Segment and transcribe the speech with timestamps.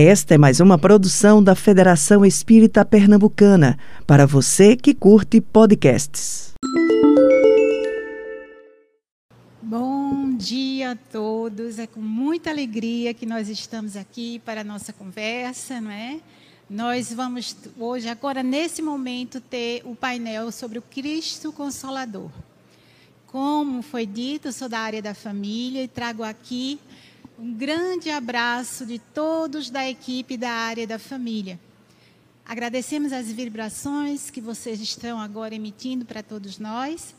[0.00, 6.52] Esta é mais uma produção da Federação Espírita Pernambucana, para você que curte podcasts.
[9.60, 11.80] Bom dia a todos.
[11.80, 16.20] É com muita alegria que nós estamos aqui para a nossa conversa, não é?
[16.70, 22.30] Nós vamos hoje, agora nesse momento, ter o painel sobre o Cristo Consolador.
[23.26, 26.78] Como foi dito, sou da área da família e trago aqui
[27.38, 31.58] um grande abraço de todos da equipe da área da família.
[32.44, 37.14] Agradecemos as vibrações que vocês estão agora emitindo para todos nós.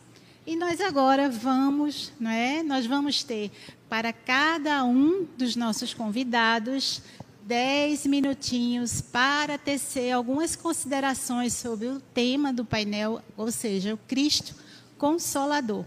[0.46, 2.62] E nós agora vamos, não é?
[2.64, 3.50] Nós vamos ter
[3.88, 7.02] para cada um dos nossos convidados
[7.44, 14.54] dez minutinhos para tecer algumas considerações sobre o tema do painel, ou seja, o Cristo
[14.98, 15.86] Consolador.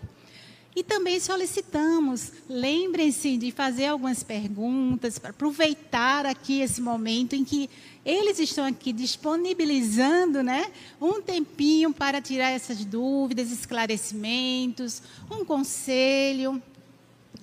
[0.74, 7.68] E também solicitamos, lembrem-se de fazer algumas perguntas, para aproveitar aqui esse momento em que
[8.04, 16.60] eles estão aqui disponibilizando né, um tempinho para tirar essas dúvidas, esclarecimentos, um conselho.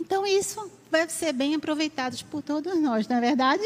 [0.02, 3.64] Então, isso vai ser bem aproveitado por todos nós, não é verdade?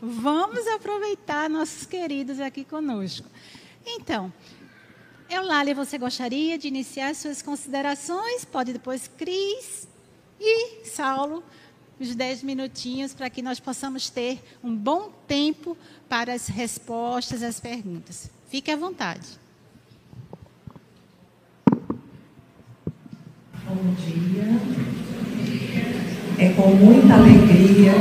[0.00, 3.26] Vamos aproveitar nossos queridos aqui conosco.
[3.84, 4.32] Então,
[5.30, 8.44] Eulália, você gostaria de iniciar suas considerações?
[8.44, 9.86] Pode depois Cris
[10.40, 11.44] e Saulo,
[12.00, 15.76] os dez minutinhos para que nós possamos ter um bom tempo
[16.08, 18.28] para as respostas às perguntas.
[18.48, 19.28] Fique à vontade.
[23.68, 24.60] Bom dia.
[26.38, 27.92] É com muita alegria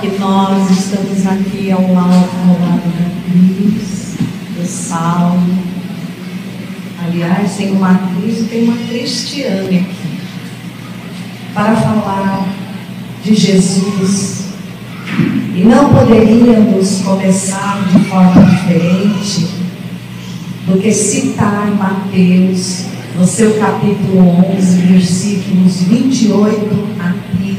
[0.00, 4.16] que nós estamos aqui ao lado, ao lado da Cris,
[4.56, 5.75] do Saulo,
[7.04, 10.06] Aliás, tem uma atriz e tem uma cristiane aqui
[11.52, 12.48] para falar
[13.22, 14.46] de Jesus.
[15.54, 19.46] E não poderíamos começar de forma diferente
[20.66, 27.56] do que citar Mateus, no seu capítulo 11, versículos 28 a 30,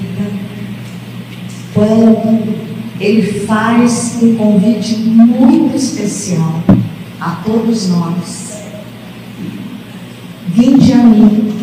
[1.73, 2.57] quando
[3.00, 6.63] ele faz um convite muito especial
[7.19, 8.47] a todos nós
[10.57, 11.53] Vinde a mim,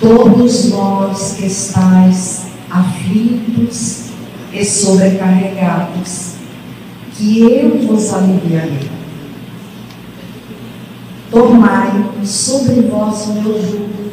[0.00, 4.04] todos vós que estáis aflitos
[4.50, 6.36] e sobrecarregados,
[7.12, 8.90] que eu vos aliviarei.
[11.30, 14.10] Tomai sobre vós o meu jugo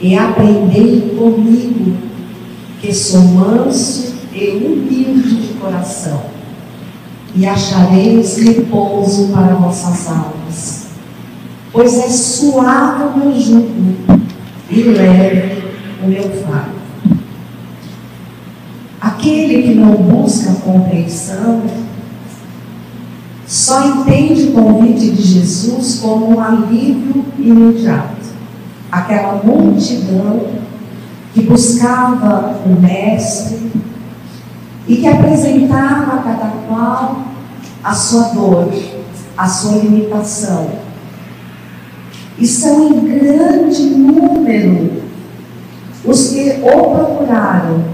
[0.00, 1.98] e aprendei comigo,
[2.80, 6.22] que sou manso e humilde de coração,
[7.34, 10.35] e achareis repouso para vossas almas
[11.76, 13.70] pois é suave o meu jugo
[14.70, 15.62] e leve
[16.02, 16.74] o meu fardo.
[18.98, 21.64] Aquele que não busca compreensão
[23.46, 28.24] só entende o convite de Jesus como um alívio imediato.
[28.90, 30.46] Aquela multidão
[31.34, 33.70] que buscava o Mestre
[34.88, 37.22] e que apresentava a cada qual
[37.84, 38.72] a sua dor,
[39.36, 40.86] a sua limitação,
[42.38, 45.02] e são em grande número
[46.04, 47.84] os que o procuraram,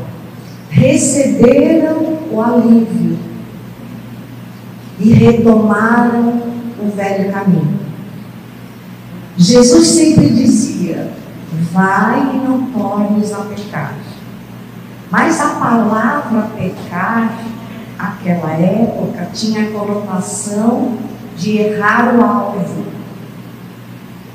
[0.69, 3.19] receberam o alívio
[4.99, 6.43] e retomaram
[6.79, 7.81] o velho caminho.
[9.37, 11.11] Jesus sempre dizia:
[11.73, 13.95] vai e não tornes a pecar.
[15.11, 17.39] Mas a palavra pecar,
[17.99, 20.97] naquela época, tinha a conotação
[21.37, 22.92] de errar o alvo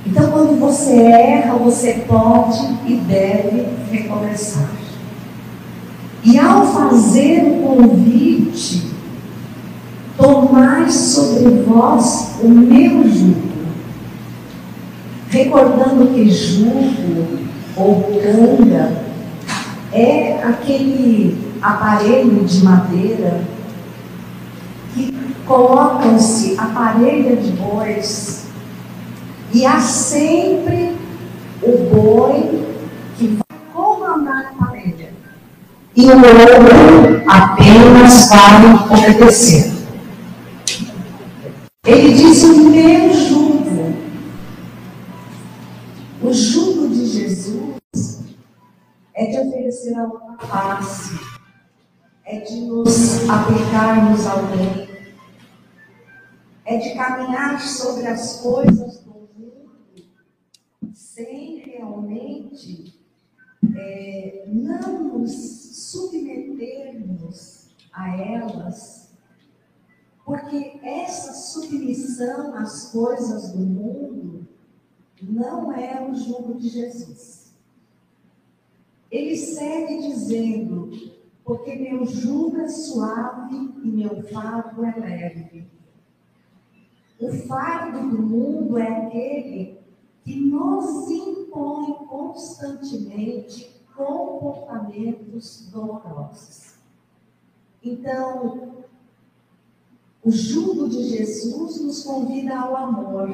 [0.10, 4.70] então, quando você erra, você pode e deve recomeçar.
[6.24, 8.88] E ao fazer o convite,
[10.18, 13.68] tomai sobre vós o meu jugo,
[15.30, 17.28] recordando que jugo
[17.76, 19.04] ou canga
[19.92, 23.42] é aquele aparelho de madeira
[24.94, 25.14] que
[25.46, 28.47] colocam-se a parelha de bois
[29.54, 30.96] e há sempre
[31.62, 32.66] o boi
[33.18, 35.14] que vai comandar a família.
[35.96, 39.74] E o outro apenas vai obedecer.
[41.86, 43.94] Ele diz o meu jugo.
[46.22, 48.20] O jugo de Jesus
[49.16, 51.18] é de oferecer a outra face,
[52.26, 54.90] é de nos aplicarmos ao bem,
[56.66, 59.08] é de caminhar sobre as coisas
[61.18, 62.94] sem realmente
[64.48, 65.32] não nos
[65.92, 69.12] submetermos a elas,
[70.26, 74.48] porque essa submissão às coisas do mundo
[75.22, 77.54] não é o jugo de Jesus.
[79.10, 80.92] Ele segue dizendo:
[81.44, 85.66] porque meu jugo é suave e meu fardo é leve.
[87.20, 89.80] O fardo do mundo é aquele
[90.24, 96.76] que nos impõe constantemente comportamentos dolorosos.
[97.84, 98.86] Então,
[100.24, 103.34] o jugo de Jesus nos convida ao amor,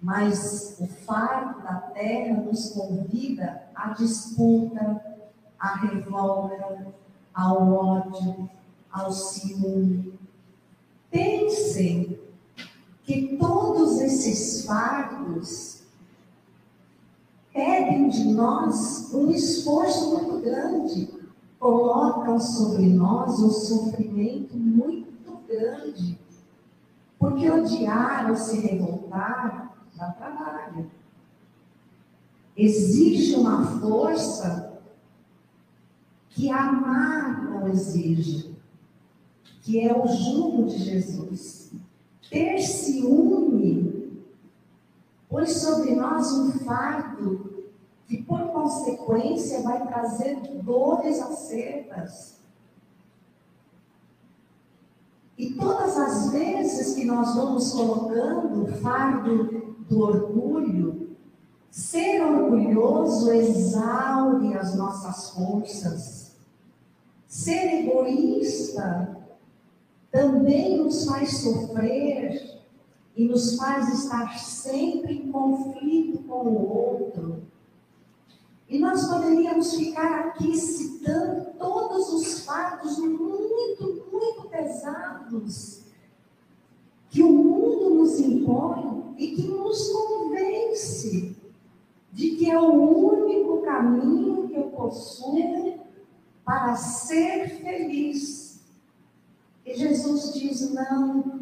[0.00, 5.02] mas o fardo da terra nos convida à disputa,
[5.58, 6.92] à revolta,
[7.32, 8.50] ao ódio,
[8.90, 10.18] ao ciúme.
[11.10, 12.18] Pensem
[13.04, 15.81] que todos esses fardos
[17.52, 21.10] pedem de nós um esforço muito grande,
[21.58, 26.18] colocam sobre nós um sofrimento muito grande,
[27.18, 30.90] porque odiar ou se revoltar dá trabalho.
[32.56, 34.80] Exige uma força
[36.30, 38.56] que amar não exige,
[39.62, 41.72] que é o jugo de Jesus.
[42.30, 43.31] Ter ciúme
[45.32, 47.64] põe sobre nós um fardo
[48.06, 52.40] que, por consequência, vai trazer dores acerbas.
[55.36, 61.16] E todas as vezes que nós vamos colocando o fardo do orgulho,
[61.68, 66.22] ser orgulhoso exaure as nossas forças
[67.32, 69.16] Ser egoísta
[70.10, 72.61] também nos faz sofrer
[73.14, 77.42] e nos faz estar sempre em conflito com o outro.
[78.68, 85.82] E nós poderíamos ficar aqui citando todos os fatos muito, muito pesados
[87.10, 91.36] que o mundo nos impõe e que nos convence
[92.10, 95.80] de que é o único caminho que eu possuo
[96.44, 98.62] para ser feliz.
[99.64, 101.41] E Jesus diz: não,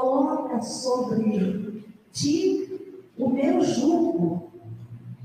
[0.00, 1.82] coloca sobre
[2.12, 4.50] ti o meu jugo.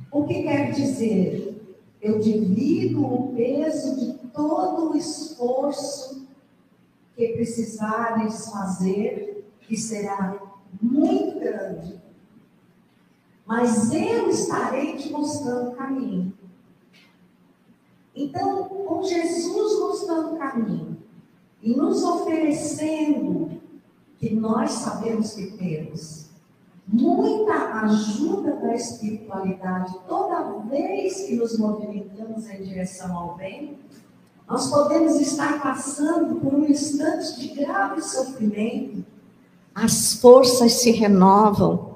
[0.10, 1.62] O que quer dizer?
[2.02, 6.26] Eu divido o peso de todo o esforço
[7.16, 10.42] que precisares fazer, que será
[10.82, 12.02] muito grande.
[13.46, 16.34] Mas eu estarei te mostrando o caminho.
[18.16, 20.98] Então, com Jesus mostrando o caminho
[21.62, 23.61] e nos oferecendo
[24.22, 26.28] que nós sabemos que temos
[26.88, 33.78] muita ajuda da espiritualidade toda vez que nos movimentamos em direção ao bem,
[34.48, 39.04] nós podemos estar passando por um instante de grave sofrimento.
[39.76, 41.92] As forças se renovam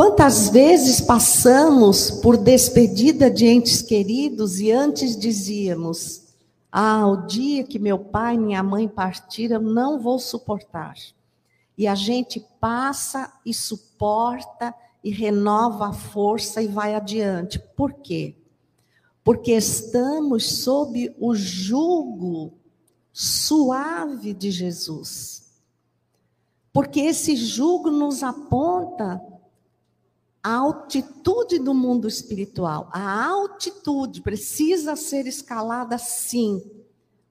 [0.00, 6.22] Quantas vezes passamos por despedida de entes queridos e antes dizíamos:
[6.72, 10.94] Ah, o dia que meu pai e minha mãe partiram, não vou suportar.
[11.76, 17.58] E a gente passa e suporta e renova a força e vai adiante.
[17.76, 18.36] Por quê?
[19.24, 22.52] Porque estamos sob o jugo
[23.12, 25.50] suave de Jesus.
[26.72, 29.20] Porque esse jugo nos aponta
[30.42, 36.62] a altitude do mundo espiritual, a altitude precisa ser escalada sim,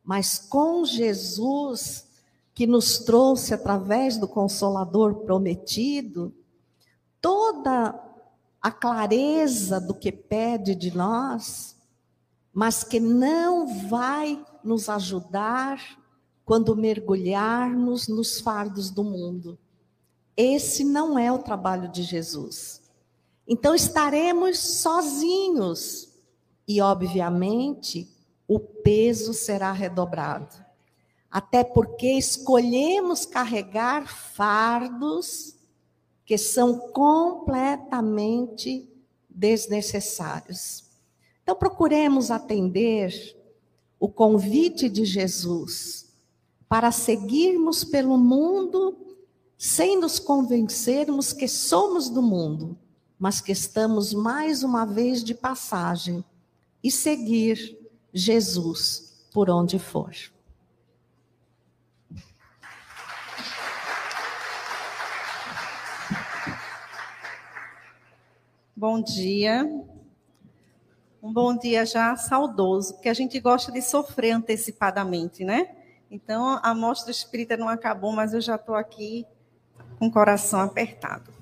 [0.04, 2.08] mas com Jesus
[2.54, 6.34] que nos trouxe através do consolador prometido,
[7.22, 7.98] toda
[8.62, 11.78] a clareza do que pede de nós,
[12.54, 16.00] mas que não vai nos ajudar
[16.44, 19.58] quando mergulharmos nos fardos do mundo.
[20.36, 22.79] Esse não é o trabalho de Jesus.
[23.52, 26.08] Então estaremos sozinhos
[26.68, 28.08] e, obviamente,
[28.48, 30.56] o peso será redobrado.
[31.32, 35.56] Até porque escolhemos carregar fardos
[36.24, 38.88] que são completamente
[39.28, 40.84] desnecessários.
[41.42, 43.36] Então procuremos atender
[44.00, 46.14] o convite de Jesus
[46.68, 48.96] para seguirmos pelo mundo
[49.58, 52.78] sem nos convencermos que somos do mundo
[53.20, 56.24] mas que estamos mais uma vez de passagem
[56.82, 57.78] e seguir
[58.14, 60.16] Jesus por onde for.
[68.76, 69.66] Bom dia.
[71.22, 75.76] um bom dia já saudoso, porque a gente gosta de sofrer antecipadamente, né?
[76.10, 79.28] Então, a mostra espírita não acabou, mas eu já estou aqui
[80.00, 81.39] com o coração apertado.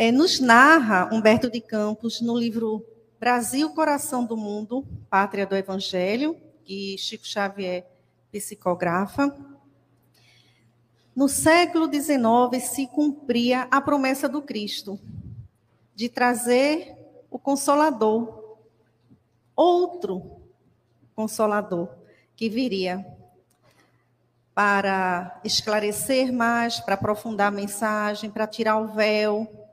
[0.00, 2.86] É, nos narra Humberto de Campos, no livro
[3.18, 7.84] Brasil, Coração do Mundo, Pátria do Evangelho, que Chico Xavier
[8.30, 9.36] psicografa.
[11.16, 15.00] No século XIX se cumpria a promessa do Cristo
[15.96, 16.96] de trazer
[17.28, 18.56] o Consolador,
[19.56, 20.42] outro
[21.12, 21.88] Consolador
[22.36, 23.04] que viria
[24.54, 29.66] para esclarecer mais, para aprofundar a mensagem, para tirar o véu,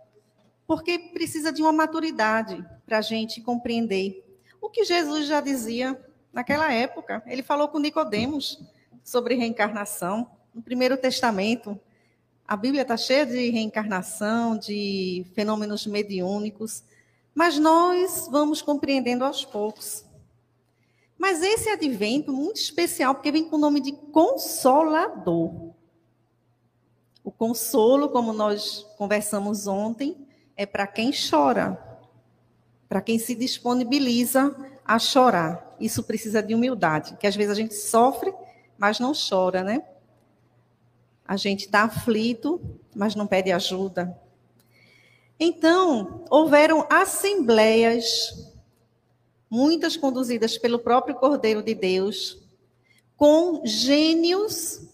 [0.67, 4.24] porque precisa de uma maturidade para a gente compreender
[4.62, 6.00] o que Jesus já dizia
[6.34, 7.24] naquela época.
[7.27, 8.62] Ele falou com Nicodemos
[9.03, 11.79] sobre reencarnação no Primeiro Testamento.
[12.48, 16.84] A Bíblia está cheia de reencarnação, de fenômenos mediúnicos,
[17.34, 20.05] mas nós vamos compreendendo aos poucos.
[21.17, 25.74] Mas esse advento muito especial, porque vem com o nome de Consolador.
[27.24, 30.25] O consolo, como nós conversamos ontem,
[30.55, 31.77] é para quem chora,
[32.88, 35.75] para quem se disponibiliza a chorar.
[35.79, 38.33] Isso precisa de humildade, que às vezes a gente sofre,
[38.77, 39.83] mas não chora, né?
[41.27, 42.62] A gente está aflito,
[42.95, 44.19] mas não pede ajuda.
[45.39, 48.53] Então, houveram assembleias,
[49.50, 52.41] muitas conduzidas pelo próprio Cordeiro de Deus,
[53.17, 54.88] com gênios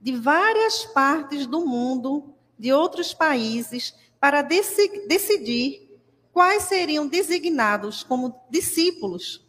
[0.00, 5.98] de várias partes do mundo, de outros países, para decidir
[6.32, 9.44] quais seriam designados como discípulos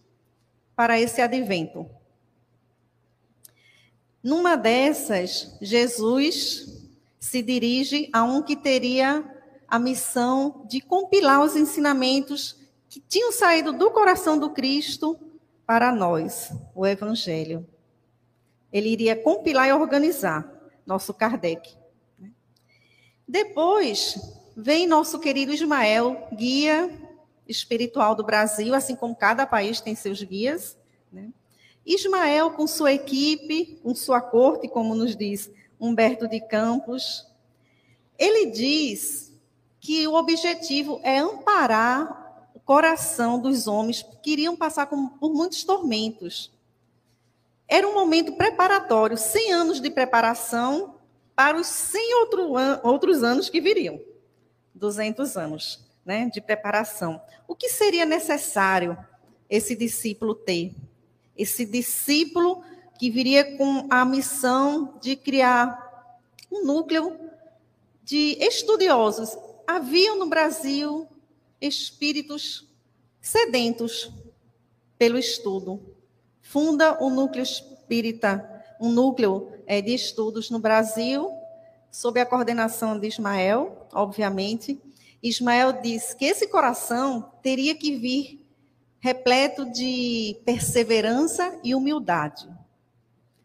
[0.75, 1.87] para esse advento.
[4.23, 6.87] Numa dessas, Jesus
[7.19, 9.23] se dirige a um que teria
[9.67, 12.57] a missão de compilar os ensinamentos
[12.89, 15.19] que tinham saído do coração do Cristo
[15.65, 17.67] para nós, o Evangelho.
[18.71, 20.49] Ele iria compilar e organizar
[20.85, 21.75] nosso Kardec.
[23.27, 24.15] Depois,
[24.55, 26.91] Vem nosso querido Ismael, guia
[27.47, 30.77] espiritual do Brasil, assim como cada país tem seus guias.
[31.11, 31.29] Né?
[31.85, 37.25] Ismael, com sua equipe, com sua corte, como nos diz Humberto de Campos,
[38.19, 39.33] ele diz
[39.79, 46.51] que o objetivo é amparar o coração dos homens que iriam passar por muitos tormentos.
[47.67, 50.95] Era um momento preparatório, 100 anos de preparação
[51.33, 52.51] para os 100 outro
[52.83, 54.10] outros anos que viriam.
[54.81, 57.21] 200 anos né, de preparação.
[57.47, 58.97] O que seria necessário
[59.47, 60.73] esse discípulo ter?
[61.37, 62.63] Esse discípulo
[62.97, 66.19] que viria com a missão de criar
[66.51, 67.17] um núcleo
[68.03, 69.37] de estudiosos.
[69.67, 71.07] Haviam no Brasil
[71.61, 72.67] espíritos
[73.21, 74.11] sedentos
[74.97, 75.95] pelo estudo.
[76.41, 81.31] Funda o núcleo espírita, um núcleo é, de estudos no Brasil,
[81.91, 84.81] sob a coordenação de Ismael, obviamente.
[85.21, 88.43] Ismael diz que esse coração teria que vir
[88.99, 92.47] repleto de perseverança e humildade.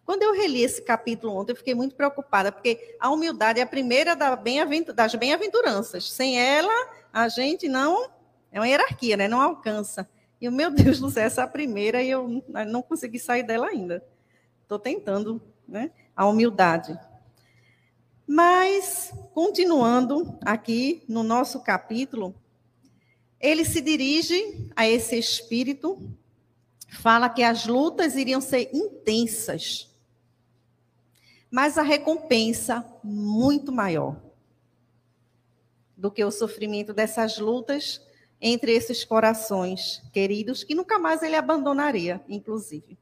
[0.04, 3.66] Quando eu reli esse capítulo ontem, eu fiquei muito preocupada, porque a humildade é a
[3.66, 6.12] primeira das bem-aventuranças.
[6.12, 6.72] Sem ela,
[7.12, 8.10] a gente não.
[8.52, 9.26] É uma hierarquia, né?
[9.26, 10.08] Não alcança.
[10.40, 13.42] E o meu Deus do céu, essa é a primeira e eu não consegui sair
[13.42, 14.04] dela ainda.
[14.62, 15.90] Estou tentando, né?
[16.14, 16.96] A humildade.
[18.26, 22.34] Mas, continuando aqui no nosso capítulo,
[23.40, 26.10] ele se dirige a esse espírito,
[26.88, 29.88] fala que as lutas iriam ser intensas,
[31.50, 34.20] mas a recompensa muito maior
[35.96, 38.02] do que o sofrimento dessas lutas
[38.40, 42.98] entre esses corações queridos que nunca mais ele abandonaria, inclusive.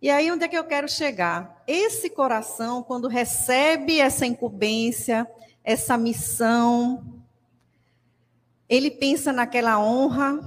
[0.00, 1.62] E aí, onde é que eu quero chegar?
[1.66, 5.26] Esse coração, quando recebe essa incumbência,
[5.64, 7.22] essa missão,
[8.68, 10.38] ele pensa naquela honra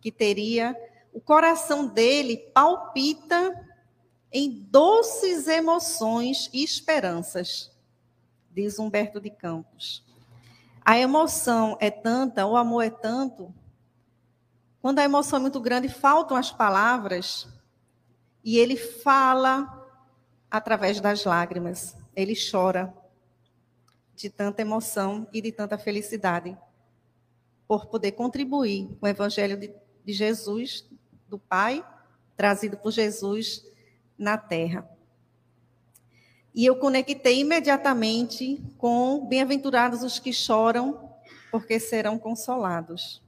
[0.00, 0.76] que teria,
[1.12, 3.66] o coração dele palpita
[4.30, 7.70] em doces emoções e esperanças,
[8.50, 10.04] diz Humberto de Campos.
[10.84, 13.54] A emoção é tanta, o amor é tanto,
[14.82, 17.46] quando a emoção é muito grande, faltam as palavras
[18.44, 19.88] e ele fala
[20.50, 21.96] através das lágrimas.
[22.14, 22.92] Ele chora
[24.14, 26.56] de tanta emoção e de tanta felicidade
[27.66, 29.72] por poder contribuir com o evangelho de,
[30.04, 30.86] de Jesus,
[31.28, 31.84] do Pai,
[32.36, 33.64] trazido por Jesus
[34.18, 34.88] na terra.
[36.54, 41.10] E eu conectei imediatamente com bem-aventurados os que choram,
[41.50, 43.21] porque serão consolados.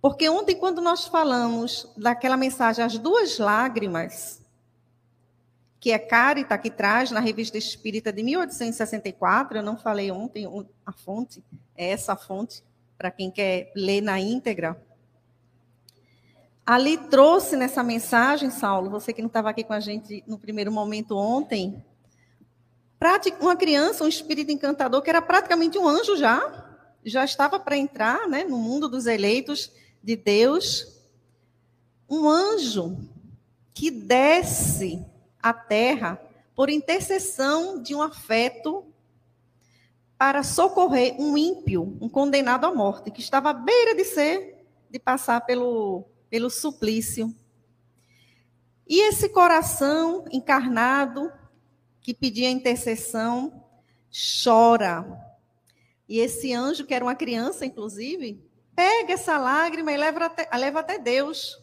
[0.00, 4.40] Porque ontem, quando nós falamos daquela mensagem, as duas lágrimas,
[5.78, 10.46] que é Carita, que traz na Revista Espírita de 1864, eu não falei ontem
[10.84, 11.44] a fonte,
[11.76, 12.62] é essa a fonte,
[12.96, 14.80] para quem quer ler na íntegra.
[16.64, 20.70] Ali trouxe nessa mensagem, Saulo, você que não estava aqui com a gente no primeiro
[20.70, 21.82] momento ontem,
[23.40, 26.66] uma criança, um espírito encantador, que era praticamente um anjo já,
[27.04, 31.00] já estava para entrar né, no mundo dos eleitos de Deus.
[32.08, 32.96] Um anjo
[33.72, 35.04] que desce
[35.42, 36.20] à terra
[36.54, 38.84] por intercessão de um afeto
[40.18, 44.98] para socorrer um ímpio, um condenado à morte, que estava à beira de ser, de
[44.98, 47.34] passar pelo, pelo suplício.
[48.86, 51.32] E esse coração encarnado,
[52.02, 53.64] que pedia intercessão,
[54.44, 55.06] chora.
[56.08, 58.44] E esse anjo, que era uma criança, inclusive,
[58.80, 61.62] pega essa lágrima e leva até, leva até Deus.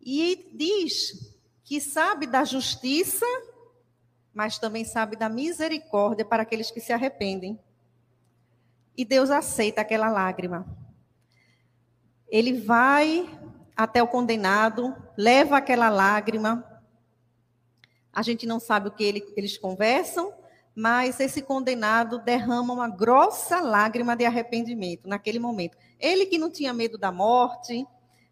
[0.00, 3.26] E diz que sabe da justiça,
[4.32, 7.60] mas também sabe da misericórdia para aqueles que se arrependem.
[8.96, 10.66] E Deus aceita aquela lágrima.
[12.26, 13.28] Ele vai
[13.76, 16.64] até o condenado, leva aquela lágrima,
[18.10, 20.32] a gente não sabe o que ele, eles conversam,
[20.74, 25.76] mas esse condenado derrama uma grossa lágrima de arrependimento naquele momento.
[25.98, 27.86] Ele que não tinha medo da morte,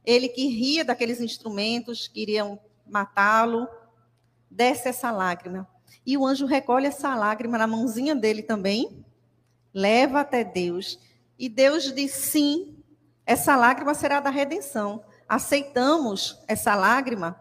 [0.05, 3.69] ele que ria daqueles instrumentos que iriam matá-lo,
[4.51, 5.69] desce essa lágrima.
[6.07, 9.05] E o anjo recolhe essa lágrima na mãozinha dele também,
[9.75, 10.99] leva até Deus.
[11.39, 12.83] E Deus diz: sim,
[13.27, 15.05] essa lágrima será da redenção.
[15.29, 17.39] Aceitamos essa lágrima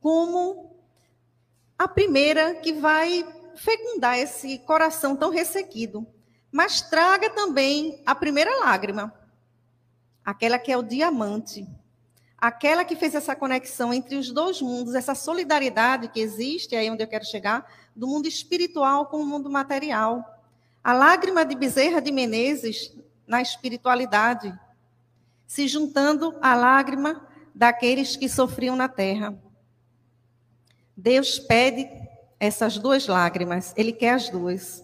[0.00, 0.76] como
[1.78, 3.24] a primeira que vai
[3.58, 6.06] fecundar esse coração tão ressequido.
[6.50, 9.12] Mas traga também a primeira lágrima,
[10.24, 11.66] aquela que é o diamante,
[12.38, 17.02] aquela que fez essa conexão entre os dois mundos, essa solidariedade que existe, aí onde
[17.02, 20.24] eu quero chegar, do mundo espiritual com o mundo material.
[20.82, 24.56] A lágrima de Bezerra de Menezes na espiritualidade,
[25.46, 29.36] se juntando à lágrima daqueles que sofriam na terra.
[30.96, 31.88] Deus pede
[32.38, 34.82] essas duas lágrimas, Ele quer as duas,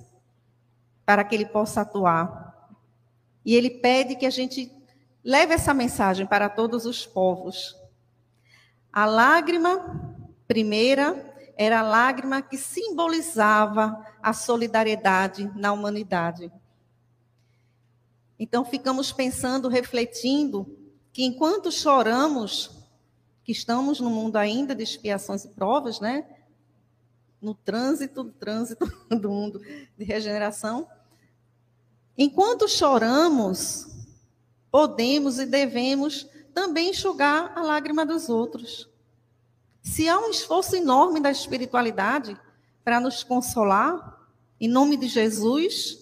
[1.05, 2.75] para que Ele possa atuar.
[3.45, 4.73] E Ele pede que a gente
[5.23, 7.77] leve essa mensagem para todos os povos.
[8.93, 16.51] A lágrima primeira era a lágrima que simbolizava a solidariedade na humanidade.
[18.39, 20.67] Então ficamos pensando, refletindo,
[21.13, 22.71] que enquanto choramos
[23.45, 26.27] que estamos no mundo ainda de expiações e provas, né?
[27.45, 28.87] No trânsito, trânsito
[29.21, 29.61] do mundo
[29.99, 30.89] de regeneração.
[32.17, 33.87] Enquanto choramos,
[34.71, 38.89] podemos e devemos também enxugar a lágrima dos outros.
[39.83, 42.35] Se há um esforço enorme da espiritualidade
[42.83, 44.27] para nos consolar,
[44.59, 45.99] em nome de Jesus,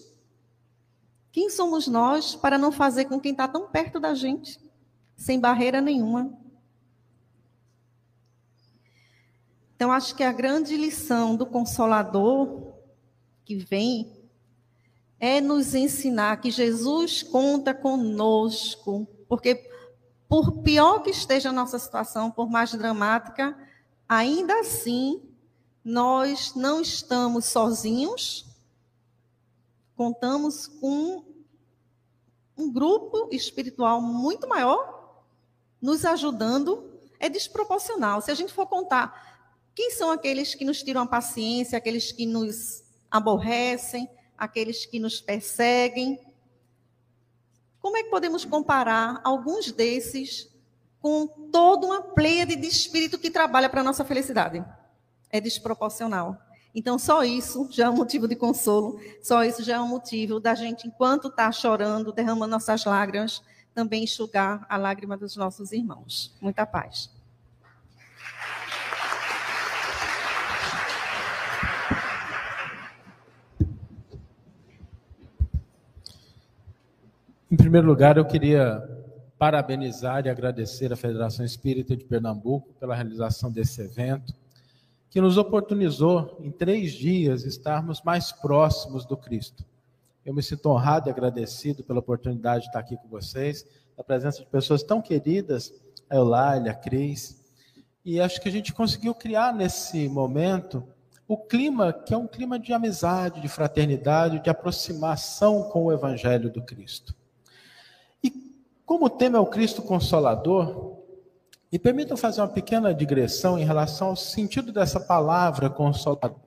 [1.29, 4.61] quem somos nós para não fazer com quem está tão perto da gente,
[5.17, 6.41] sem barreira nenhuma?
[9.83, 12.71] Então, acho que a grande lição do Consolador
[13.43, 14.17] que vem
[15.19, 19.69] é nos ensinar que Jesus conta conosco, porque
[20.29, 23.57] por pior que esteja a nossa situação, por mais dramática,
[24.07, 25.21] ainda assim
[25.83, 28.45] nós não estamos sozinhos,
[29.97, 31.25] contamos com
[32.57, 35.25] um grupo espiritual muito maior
[35.81, 38.21] nos ajudando, é desproporcional.
[38.21, 39.32] Se a gente for contar
[39.75, 44.07] quem são aqueles que nos tiram a paciência, aqueles que nos aborrecem,
[44.37, 46.19] aqueles que nos perseguem?
[47.79, 50.49] Como é que podemos comparar alguns desses
[51.01, 54.63] com toda uma pleia de espírito que trabalha para a nossa felicidade?
[55.29, 56.37] É desproporcional.
[56.75, 60.39] Então, só isso já é um motivo de consolo, só isso já é um motivo
[60.39, 66.35] da gente, enquanto está chorando, derramando nossas lágrimas, também enxugar a lágrima dos nossos irmãos.
[66.41, 67.11] Muita paz.
[77.53, 78.83] Em primeiro lugar, eu queria
[79.37, 84.33] parabenizar e agradecer a Federação Espírita de Pernambuco pela realização desse evento,
[85.07, 89.63] que nos oportunizou, em três dias, estarmos mais próximos do Cristo.
[90.25, 93.63] Eu me sinto honrado e agradecido pela oportunidade de estar aqui com vocês,
[93.95, 95.71] a presença de pessoas tão queridas,
[96.09, 97.39] a Eulália, a Cris,
[98.03, 100.83] e acho que a gente conseguiu criar nesse momento
[101.27, 106.49] o clima que é um clima de amizade, de fraternidade, de aproximação com o Evangelho
[106.49, 107.13] do Cristo.
[108.85, 110.93] Como o tema é o Cristo Consolador,
[111.73, 116.39] e permitam fazer uma pequena digressão em relação ao sentido dessa palavra consolador.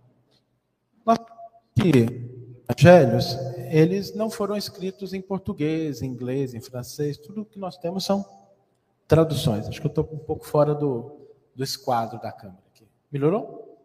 [1.05, 1.19] Nós
[1.77, 3.37] evangelhos,
[3.73, 8.25] eles não foram escritos em português, em inglês, em francês, tudo que nós temos são
[9.09, 9.67] traduções.
[9.67, 11.19] Acho que eu estou um pouco fora do,
[11.57, 12.87] do esquadro da câmera aqui.
[13.11, 13.77] Melhorou?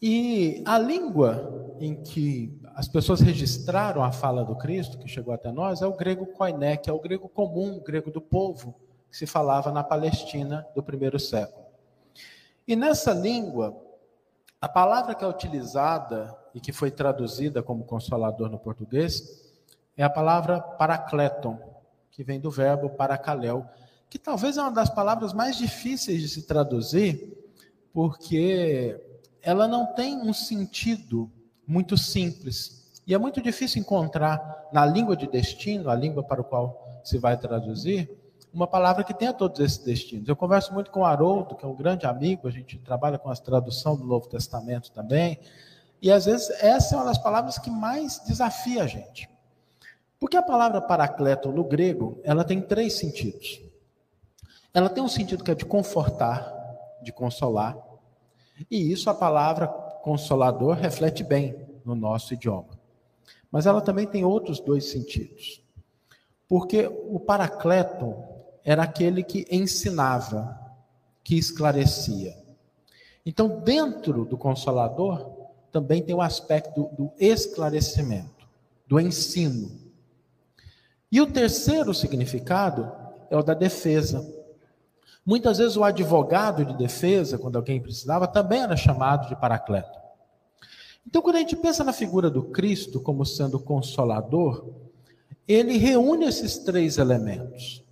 [0.00, 5.52] E a língua em que as pessoas registraram a fala do Cristo, que chegou até
[5.52, 8.74] nós, é o grego koiné, que é o grego comum, o grego do povo,
[9.10, 11.66] que se falava na Palestina do primeiro século.
[12.66, 13.78] E nessa língua,
[14.58, 19.52] a palavra que é utilizada e que foi traduzida como consolador no português
[19.94, 21.58] é a palavra paracleton,
[22.10, 23.66] que vem do verbo paracaléu,
[24.08, 27.30] que talvez é uma das palavras mais difíceis de se traduzir,
[27.92, 28.98] porque
[29.42, 31.30] ela não tem um sentido
[31.70, 33.00] muito simples.
[33.06, 37.16] E é muito difícil encontrar na língua de destino, a língua para o qual se
[37.16, 38.10] vai traduzir,
[38.52, 40.28] uma palavra que tenha todos esses destinos.
[40.28, 43.30] Eu converso muito com o Haroldo, que é um grande amigo, a gente trabalha com
[43.30, 45.38] a tradução do Novo Testamento também,
[46.02, 49.30] e às vezes essa é uma das palavras que mais desafia a gente.
[50.18, 53.62] Porque a palavra paracleto no grego, ela tem três sentidos.
[54.74, 56.52] Ela tem um sentido que é de confortar,
[57.00, 57.76] de consolar,
[58.68, 62.78] e isso a palavra consolador reflete bem no nosso idioma.
[63.50, 65.62] Mas ela também tem outros dois sentidos.
[66.48, 68.14] Porque o paracleto
[68.64, 70.58] era aquele que ensinava,
[71.22, 72.36] que esclarecia.
[73.24, 78.48] Então, dentro do consolador, também tem o aspecto do esclarecimento,
[78.86, 79.70] do ensino.
[81.12, 82.90] E o terceiro significado
[83.30, 84.39] é o da defesa.
[85.24, 89.98] Muitas vezes o advogado de defesa, quando alguém precisava, também era chamado de paracleto.
[91.06, 94.70] Então, quando a gente pensa na figura do Cristo como sendo consolador,
[95.46, 97.84] ele reúne esses três elementos.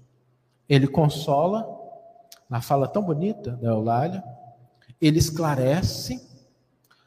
[0.69, 1.67] Ele consola,
[2.49, 4.23] na fala tão bonita da Eulália,
[5.01, 6.27] ele esclarece,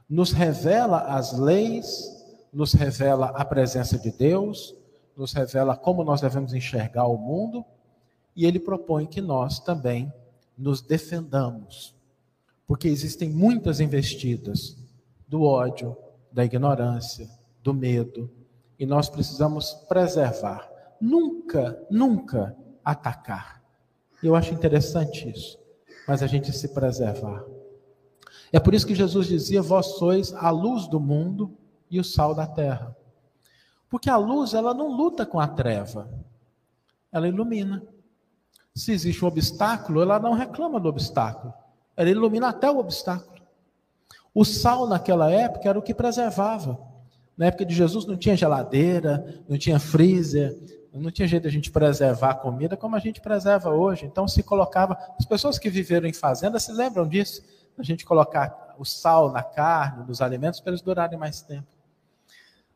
[0.09, 4.75] nos revela as leis, nos revela a presença de Deus,
[5.15, 7.63] nos revela como nós devemos enxergar o mundo,
[8.35, 10.11] e ele propõe que nós também
[10.57, 11.95] nos defendamos,
[12.67, 14.77] porque existem muitas investidas
[15.27, 15.97] do ódio,
[16.31, 17.29] da ignorância,
[17.63, 18.29] do medo,
[18.79, 20.69] e nós precisamos preservar.
[20.99, 23.61] Nunca, nunca atacar.
[24.23, 25.59] Eu acho interessante isso,
[26.07, 27.43] mas a gente se preservar.
[28.51, 31.57] É por isso que Jesus dizia: Vós sois a luz do mundo
[31.89, 32.95] e o sal da terra.
[33.89, 36.09] Porque a luz, ela não luta com a treva,
[37.11, 37.83] ela ilumina.
[38.73, 41.53] Se existe um obstáculo, ela não reclama do obstáculo,
[41.95, 43.41] ela ilumina até o obstáculo.
[44.33, 46.79] O sal naquela época era o que preservava.
[47.37, 50.57] Na época de Jesus não tinha geladeira, não tinha freezer,
[50.93, 54.05] não tinha jeito de a gente preservar a comida como a gente preserva hoje.
[54.05, 54.97] Então se colocava.
[55.19, 57.43] As pessoas que viveram em fazenda se lembram disso.
[57.77, 61.67] A gente colocar o sal na carne, nos alimentos, para eles durarem mais tempo.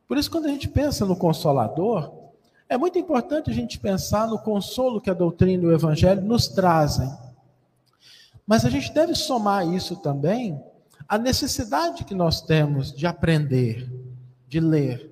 [0.08, 2.25] Por isso, quando a gente pensa no Consolador,
[2.68, 6.48] é muito importante a gente pensar no consolo que a doutrina e o Evangelho nos
[6.48, 7.10] trazem.
[8.46, 10.62] Mas a gente deve somar isso também
[11.08, 13.92] à necessidade que nós temos de aprender,
[14.48, 15.12] de ler.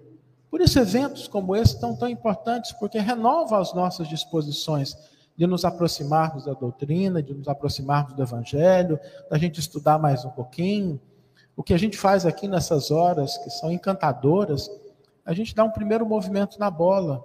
[0.49, 4.95] Por isso, eventos como esse são tão importantes, porque renovam as nossas disposições
[5.35, 10.29] de nos aproximarmos da doutrina, de nos aproximarmos do Evangelho, da gente estudar mais um
[10.29, 10.99] pouquinho.
[11.55, 14.69] O que a gente faz aqui nessas horas, que são encantadoras,
[15.25, 17.23] a gente dá um primeiro movimento na bola,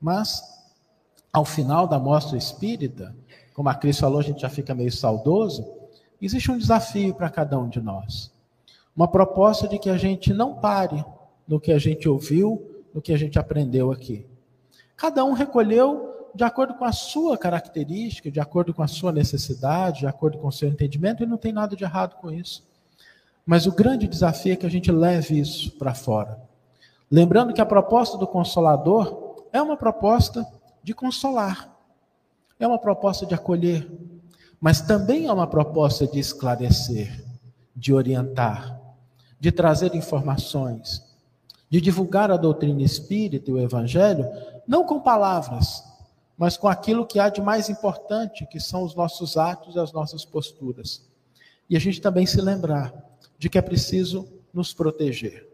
[0.00, 0.42] mas
[1.32, 3.14] ao final da mostra espírita,
[3.52, 5.66] como a Cris falou, a gente já fica meio saudoso,
[6.20, 8.32] existe um desafio para cada um de nós.
[8.94, 11.04] Uma proposta de que a gente não pare
[11.46, 14.26] no que a gente ouviu, no que a gente aprendeu aqui.
[14.96, 20.00] Cada um recolheu de acordo com a sua característica, de acordo com a sua necessidade,
[20.00, 22.66] de acordo com o seu entendimento, e não tem nada de errado com isso.
[23.44, 26.38] Mas o grande desafio é que a gente leve isso para fora.
[27.10, 29.25] Lembrando que a proposta do Consolador
[29.56, 30.46] é uma proposta
[30.82, 31.74] de consolar,
[32.60, 33.90] é uma proposta de acolher,
[34.60, 37.24] mas também é uma proposta de esclarecer,
[37.74, 38.78] de orientar,
[39.40, 41.02] de trazer informações,
[41.70, 44.26] de divulgar a doutrina espírita e o evangelho,
[44.66, 45.82] não com palavras,
[46.36, 49.90] mas com aquilo que há de mais importante, que são os nossos atos e as
[49.90, 51.02] nossas posturas.
[51.68, 52.92] E a gente também se lembrar
[53.38, 55.45] de que é preciso nos proteger.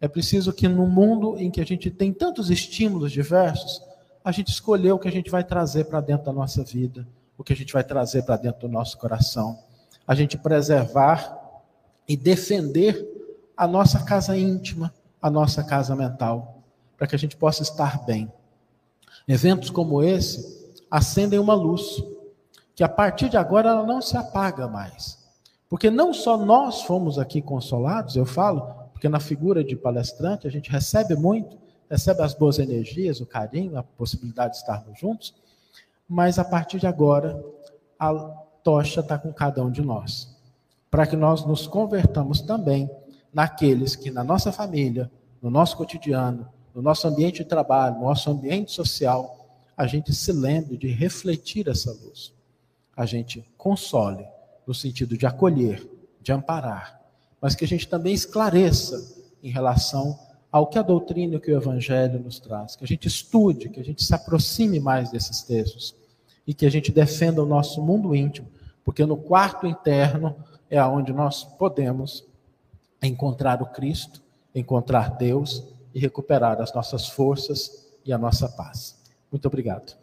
[0.00, 3.82] É preciso que no mundo em que a gente tem tantos estímulos diversos,
[4.24, 7.06] a gente escolher o que a gente vai trazer para dentro da nossa vida,
[7.38, 9.58] o que a gente vai trazer para dentro do nosso coração.
[10.06, 11.36] A gente preservar
[12.08, 13.16] e defender
[13.56, 16.54] a nossa casa íntima, a nossa casa mental.
[16.96, 18.32] para que a gente possa estar bem.
[19.28, 22.02] Eventos como esse acendem uma luz,
[22.74, 25.18] que a partir de agora ela não se apaga mais.
[25.68, 30.50] Porque não só nós fomos aqui consolados, eu falo, porque na figura de palestrante a
[30.50, 35.34] gente recebe muito, recebe as boas energias, o carinho, a possibilidade de estarmos juntos,
[36.08, 37.38] mas a partir de agora
[37.98, 38.14] a
[38.64, 40.34] tocha está com cada um de nós,
[40.90, 42.90] para que nós nos convertamos também
[43.34, 45.10] naqueles que na nossa família,
[45.42, 50.32] no nosso cotidiano, no nosso ambiente de trabalho, no nosso ambiente social, a gente se
[50.32, 52.32] lembre de refletir essa luz.
[52.96, 54.26] A gente console,
[54.66, 55.86] no sentido de acolher,
[56.22, 57.05] de amparar,
[57.46, 60.18] mas que a gente também esclareça em relação
[60.50, 63.84] ao que a doutrina, que o Evangelho nos traz, que a gente estude, que a
[63.84, 65.94] gente se aproxime mais desses textos
[66.44, 68.48] e que a gente defenda o nosso mundo íntimo,
[68.84, 70.34] porque no quarto interno
[70.68, 72.26] é aonde nós podemos
[73.00, 74.20] encontrar o Cristo,
[74.52, 75.62] encontrar Deus
[75.94, 79.00] e recuperar as nossas forças e a nossa paz.
[79.30, 79.96] Muito obrigado.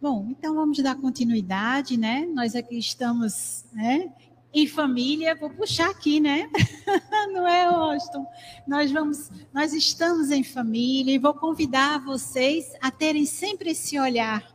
[0.00, 2.24] Bom, então vamos dar continuidade, né?
[2.32, 4.12] Nós aqui estamos, né?
[4.54, 6.48] Em família, vou puxar aqui, né?
[7.34, 8.24] Não é, Austin?
[8.64, 14.46] Nós vamos, nós estamos em família e vou convidar vocês a terem sempre esse olhar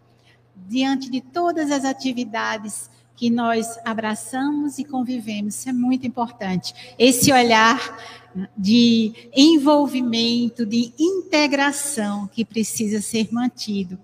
[0.56, 5.56] diante de todas as atividades que nós abraçamos e convivemos.
[5.56, 6.96] Isso é muito importante.
[6.98, 8.00] Esse olhar
[8.58, 14.00] de envolvimento, de integração que precisa ser mantido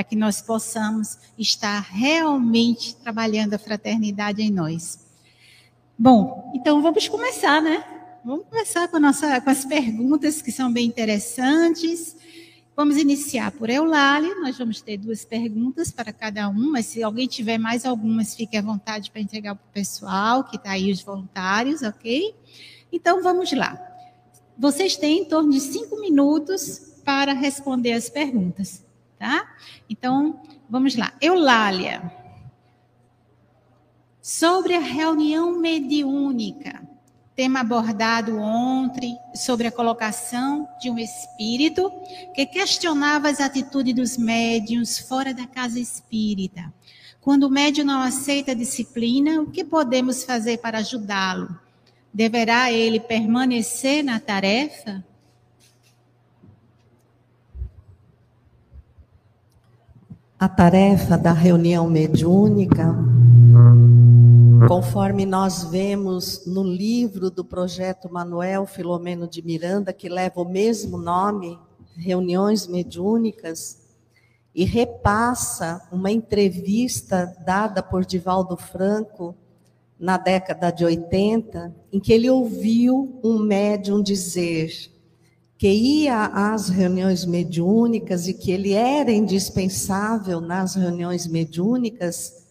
[0.00, 4.98] para que nós possamos estar realmente trabalhando a fraternidade em nós.
[5.98, 7.84] Bom, então vamos começar, né?
[8.24, 12.16] Vamos começar com, nossa, com as perguntas que são bem interessantes.
[12.74, 14.34] Vamos iniciar por Eulália.
[14.36, 18.56] Nós vamos ter duas perguntas para cada um, mas se alguém tiver mais algumas, fique
[18.56, 22.34] à vontade para entregar para o pessoal, que está aí, os voluntários, ok?
[22.90, 23.78] Então vamos lá.
[24.56, 28.88] Vocês têm em torno de cinco minutos para responder as perguntas
[29.20, 29.46] tá?
[29.88, 31.12] Então, vamos lá.
[31.20, 32.10] Eulália.
[34.22, 36.82] Sobre a reunião mediúnica,
[37.36, 41.92] tema abordado ontem sobre a colocação de um espírito
[42.34, 46.72] que questionava as atitudes dos médiuns fora da casa espírita.
[47.20, 51.58] Quando o médium não aceita a disciplina, o que podemos fazer para ajudá-lo?
[52.12, 55.04] Deverá ele permanecer na tarefa?
[60.40, 62.96] A tarefa da reunião mediúnica,
[64.66, 70.96] conforme nós vemos no livro do projeto Manuel Filomeno de Miranda, que leva o mesmo
[70.96, 71.58] nome,
[71.94, 73.82] Reuniões Mediúnicas,
[74.54, 79.36] e repassa uma entrevista dada por Divaldo Franco
[79.98, 84.90] na década de 80, em que ele ouviu um médium dizer:
[85.60, 92.46] que ia às reuniões mediúnicas e que ele era indispensável nas reuniões mediúnicas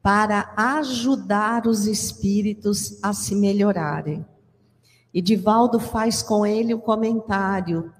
[0.00, 4.24] para ajudar os espíritos a se melhorarem.
[5.12, 7.92] E Divaldo faz com ele o comentário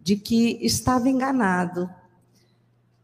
[0.00, 1.88] de que estava enganado.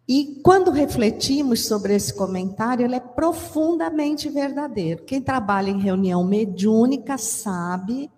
[0.08, 5.04] E quando refletimos sobre esse comentário, ele é profundamente verdadeiro.
[5.04, 8.10] Quem trabalha em reunião mediúnica sabe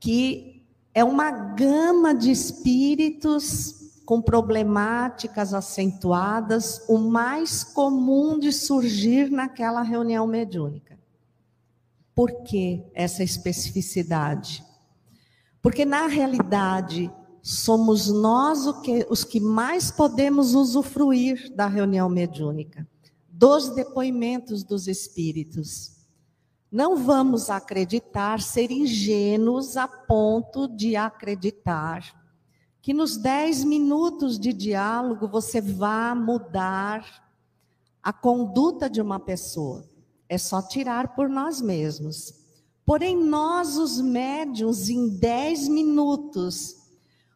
[0.00, 0.51] que
[0.94, 10.26] é uma gama de espíritos com problemáticas acentuadas, o mais comum de surgir naquela reunião
[10.26, 10.98] mediúnica.
[12.14, 14.62] Por que essa especificidade?
[15.62, 18.66] Porque na realidade somos nós
[19.08, 22.86] os que mais podemos usufruir da reunião mediúnica,
[23.30, 26.01] dos depoimentos dos espíritos.
[26.72, 32.22] Não vamos acreditar, ser ingênuos a ponto de acreditar
[32.80, 37.04] que nos dez minutos de diálogo você vá mudar
[38.02, 39.86] a conduta de uma pessoa.
[40.26, 42.32] É só tirar por nós mesmos.
[42.86, 46.76] Porém, nós, os médiums, em dez minutos,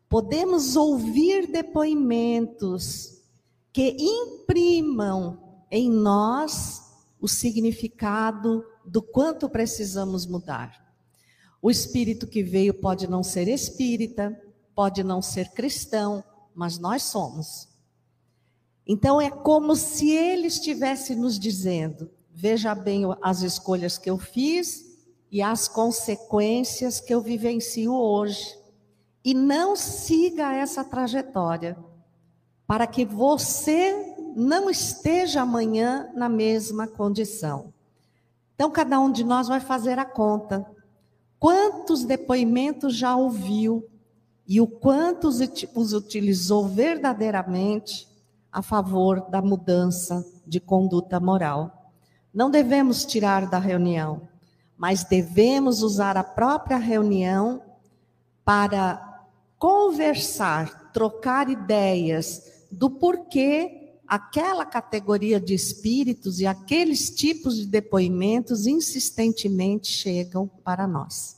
[0.08, 3.22] podemos ouvir depoimentos
[3.70, 6.82] que imprimam em nós
[7.20, 10.86] o significado do quanto precisamos mudar.
[11.60, 14.40] O espírito que veio pode não ser espírita,
[14.74, 16.22] pode não ser cristão,
[16.54, 17.68] mas nós somos.
[18.86, 24.84] Então é como se ele estivesse nos dizendo: veja bem as escolhas que eu fiz
[25.30, 28.56] e as consequências que eu vivencio hoje.
[29.24, 31.76] E não siga essa trajetória,
[32.64, 37.74] para que você não esteja amanhã na mesma condição.
[38.56, 40.66] Então, cada um de nós vai fazer a conta.
[41.38, 43.88] Quantos depoimentos já ouviu
[44.48, 48.08] e o quanto os utilizou verdadeiramente
[48.50, 51.92] a favor da mudança de conduta moral.
[52.32, 54.22] Não devemos tirar da reunião,
[54.78, 57.60] mas devemos usar a própria reunião
[58.44, 59.24] para
[59.58, 69.88] conversar, trocar ideias do porquê aquela categoria de espíritos e aqueles tipos de depoimentos insistentemente
[69.88, 71.36] chegam para nós.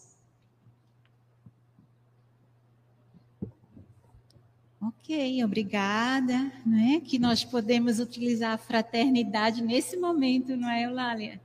[4.81, 7.01] Ok, obrigada, né?
[7.05, 11.41] Que nós podemos utilizar a fraternidade nesse momento, não é, Eulália?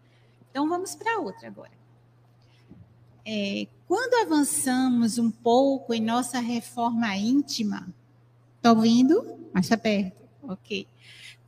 [0.52, 1.72] Então vamos para outra agora.
[3.26, 7.88] É, quando avançamos um pouco em nossa reforma íntima,
[8.58, 9.50] está ouvindo?
[9.54, 10.86] Mais perto, ok.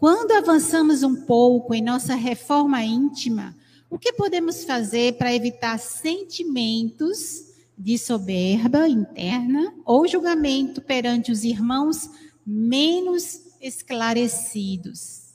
[0.06, 3.58] Quando avançamos um pouco em nossa reforma íntima,
[3.90, 12.08] o que podemos fazer para evitar sentimentos de soberba interna ou julgamento perante os irmãos
[12.46, 15.34] menos esclarecidos?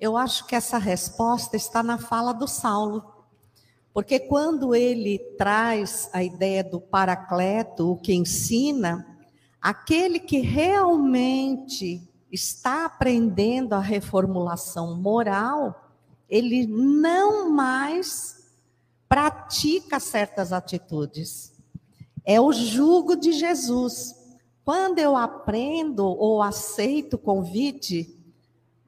[0.00, 3.04] Eu acho que essa resposta está na fala do Saulo.
[3.92, 9.06] Porque quando ele traz a ideia do paracleto, o que ensina,
[9.60, 15.92] aquele que realmente está aprendendo a reformulação moral,
[16.28, 18.50] ele não mais
[19.08, 21.52] pratica certas atitudes.
[22.24, 24.14] É o jugo de Jesus.
[24.64, 28.18] Quando eu aprendo ou aceito o convite,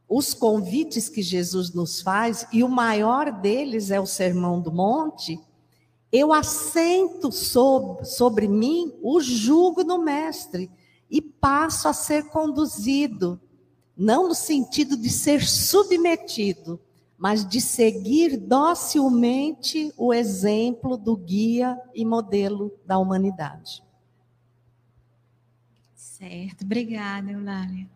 [0.09, 5.39] os convites que Jesus nos faz, e o maior deles é o Sermão do Monte,
[6.11, 10.71] eu assento sobre, sobre mim o jugo do Mestre
[11.11, 13.41] e passo a ser conduzido,
[13.97, 16.81] não no sentido de ser submetido,
[17.17, 23.83] mas de seguir docilmente o exemplo do guia e modelo da humanidade.
[25.95, 27.89] Certo, obrigada, Eulália.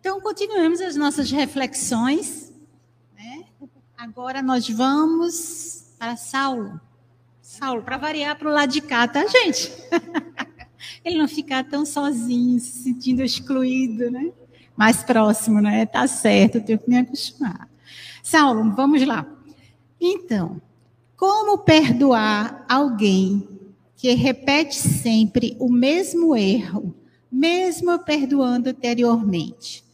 [0.00, 2.52] Então, continuamos as nossas reflexões.
[3.14, 3.44] Né?
[3.96, 6.80] Agora nós vamos para Saulo.
[7.40, 9.72] Saulo, para variar para o lado de cá, tá, gente?
[11.06, 14.32] Ele não ficar tão sozinho, se sentindo excluído, né?
[14.76, 15.86] Mais próximo, né?
[15.86, 17.70] Tá certo, tenho que me acostumar.
[18.24, 19.24] Saulo, vamos lá.
[20.00, 20.60] Então,
[21.16, 23.48] como perdoar alguém
[23.94, 26.92] que repete sempre o mesmo erro,
[27.30, 29.84] mesmo perdoando anteriormente?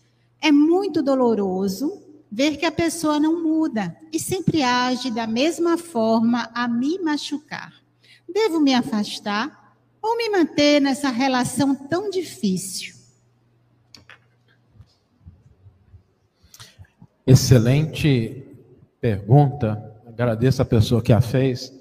[0.41, 1.93] É muito doloroso
[2.31, 7.75] ver que a pessoa não muda e sempre age da mesma forma a me machucar.
[8.27, 9.62] Devo me afastar
[10.03, 12.95] ou me manter nessa relação tão difícil?
[17.25, 18.45] Excelente
[19.01, 19.91] pergunta.
[20.05, 21.73] Agradeço a pessoa que a fez,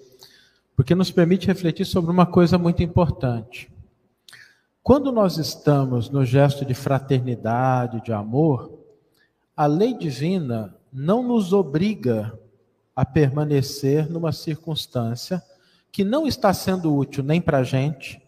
[0.75, 3.71] porque nos permite refletir sobre uma coisa muito importante.
[4.83, 8.79] Quando nós estamos no gesto de fraternidade, de amor,
[9.55, 12.37] a lei divina não nos obriga
[12.95, 15.41] a permanecer numa circunstância
[15.91, 18.21] que não está sendo útil nem para a gente,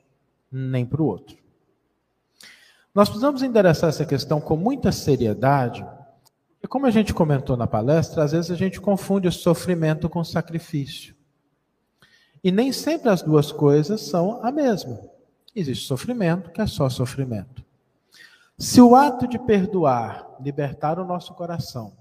[0.52, 1.38] nem para o outro.
[2.93, 5.86] Nós precisamos endereçar essa questão com muita seriedade
[6.63, 10.19] e como a gente comentou na palestra, às vezes a gente confunde o sofrimento com
[10.19, 11.13] o sacrifício.
[12.41, 14.99] E nem sempre as duas coisas são a mesma.
[15.54, 17.63] Existe sofrimento, que é só sofrimento.
[18.58, 21.93] Se o ato de perdoar, libertar o nosso coração,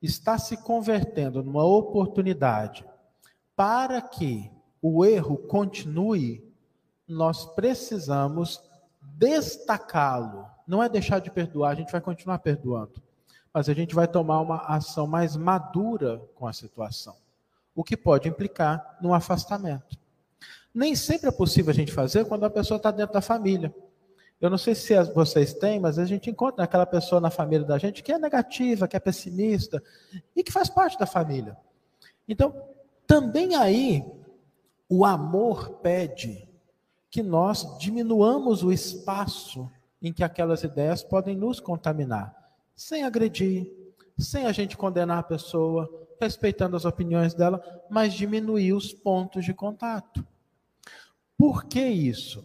[0.00, 2.84] está se convertendo numa oportunidade
[3.56, 4.50] para que
[4.94, 6.44] o erro continue,
[7.08, 8.62] nós precisamos
[9.00, 10.46] destacá-lo.
[10.66, 13.02] Não é deixar de perdoar, a gente vai continuar perdoando
[13.56, 17.16] mas a gente vai tomar uma ação mais madura com a situação,
[17.74, 19.96] o que pode implicar num afastamento.
[20.74, 23.74] Nem sempre é possível a gente fazer quando a pessoa está dentro da família.
[24.38, 27.78] Eu não sei se vocês têm, mas a gente encontra aquela pessoa na família da
[27.78, 29.82] gente que é negativa, que é pessimista
[30.36, 31.56] e que faz parte da família.
[32.28, 32.54] Então,
[33.06, 34.04] também aí,
[34.88, 36.48] o amor pede
[37.10, 39.70] que nós diminuamos o espaço
[40.02, 43.66] em que aquelas ideias podem nos contaminar sem agredir,
[44.18, 49.54] sem a gente condenar a pessoa, respeitando as opiniões dela, mas diminuir os pontos de
[49.54, 50.24] contato.
[51.38, 52.44] Por que isso?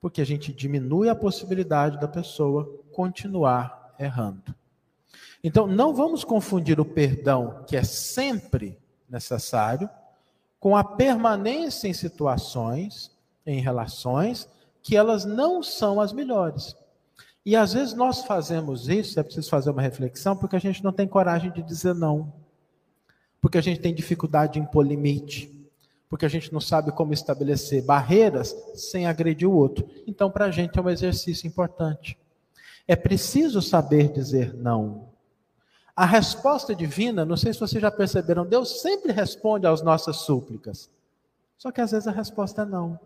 [0.00, 4.54] Porque a gente diminui a possibilidade da pessoa continuar errando.
[5.42, 8.78] Então, não vamos confundir o perdão, que é sempre
[9.08, 9.90] necessário,
[10.64, 13.10] com a permanência em situações,
[13.44, 14.48] em relações,
[14.82, 16.74] que elas não são as melhores.
[17.44, 20.90] E às vezes nós fazemos isso, é preciso fazer uma reflexão, porque a gente não
[20.90, 22.32] tem coragem de dizer não.
[23.42, 25.52] porque a gente tem dificuldade em pôr limite,
[26.08, 29.86] porque a gente não sabe como estabelecer barreiras sem agredir o outro.
[30.06, 32.16] Então, para a gente é um exercício importante.
[32.88, 35.10] É preciso saber dizer não.
[35.96, 40.90] A resposta divina, não sei se vocês já perceberam, Deus sempre responde às nossas súplicas.
[41.56, 42.98] Só que às vezes a resposta é não.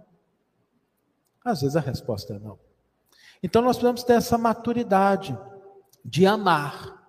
[1.45, 2.59] Às vezes a resposta é não.
[3.43, 5.39] Então nós precisamos ter essa maturidade
[6.05, 7.07] de amar,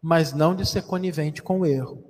[0.00, 2.02] mas não de ser conivente com o erro,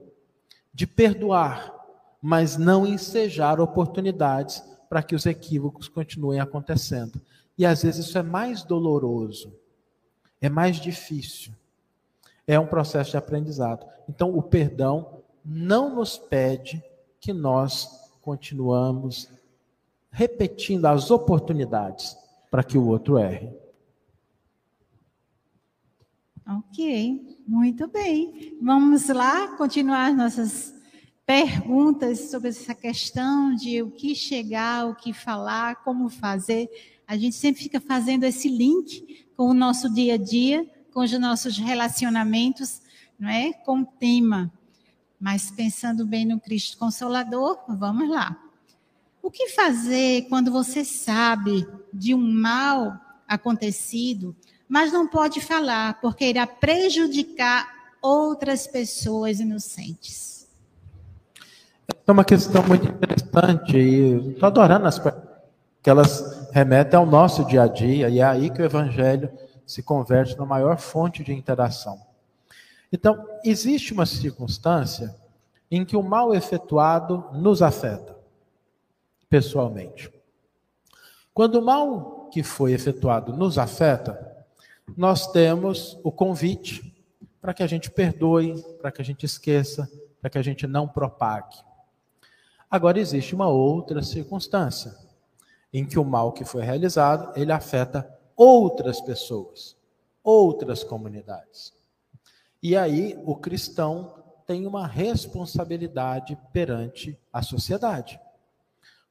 [0.73, 1.75] de perdoar,
[2.23, 7.21] mas não ensejar oportunidades para que os equívocos continuem acontecendo.
[7.59, 9.53] E às vezes isso é mais doloroso,
[10.41, 11.53] é mais difícil.
[12.47, 13.86] É um processo de aprendizado.
[14.09, 16.82] Então o perdão não nos pede
[17.20, 17.88] que nós
[18.20, 19.28] continuamos
[20.11, 22.16] repetindo as oportunidades
[22.51, 23.51] para que o outro erre.
[26.47, 28.59] Ok, muito bem.
[28.61, 30.74] Vamos lá continuar nossas
[31.24, 36.68] perguntas sobre essa questão de o que chegar, o que falar, como fazer.
[37.07, 41.12] A gente sempre fica fazendo esse link com o nosso dia a dia, com os
[41.18, 42.80] nossos relacionamentos,
[43.18, 43.53] não é?
[43.53, 44.53] Com o tema.
[45.18, 48.36] Mas pensando bem no Cristo Consolador, vamos lá.
[49.22, 54.34] O que fazer quando você sabe de um mal acontecido,
[54.68, 57.68] mas não pode falar porque irá prejudicar
[58.03, 60.49] outras pessoas inocentes?
[62.07, 65.01] É uma questão muito interessante e estou adorando as
[65.82, 69.30] que elas remetem ao nosso dia a dia e é aí que o evangelho
[69.67, 72.01] se converte na maior fonte de interação.
[72.93, 75.15] Então, existe uma circunstância
[75.71, 78.15] em que o mal efetuado nos afeta
[79.31, 80.13] pessoalmente.
[81.33, 84.45] Quando o mal que foi efetuado nos afeta,
[84.95, 86.95] nós temos o convite
[87.41, 89.91] para que a gente perdoe, para que a gente esqueça,
[90.21, 91.57] para que a gente não propague.
[92.71, 94.95] Agora existe uma outra circunstância
[95.73, 99.76] em que o mal que foi realizado, ele afeta outras pessoas,
[100.22, 101.72] outras comunidades.
[102.62, 108.20] E aí o cristão tem uma responsabilidade perante a sociedade.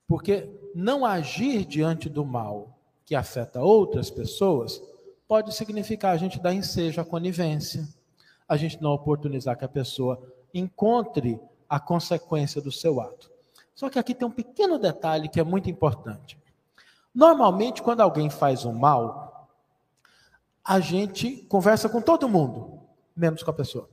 [0.07, 4.81] Porque não agir diante do mal que afeta outras pessoas
[5.27, 7.87] pode significar a gente dar ensejo à conivência,
[8.47, 10.21] a gente não oportunizar que a pessoa
[10.53, 13.31] encontre a consequência do seu ato.
[13.73, 16.37] Só que aqui tem um pequeno detalhe que é muito importante.
[17.13, 19.49] Normalmente, quando alguém faz um mal,
[20.63, 22.79] a gente conversa com todo mundo,
[23.15, 23.89] menos com a pessoa.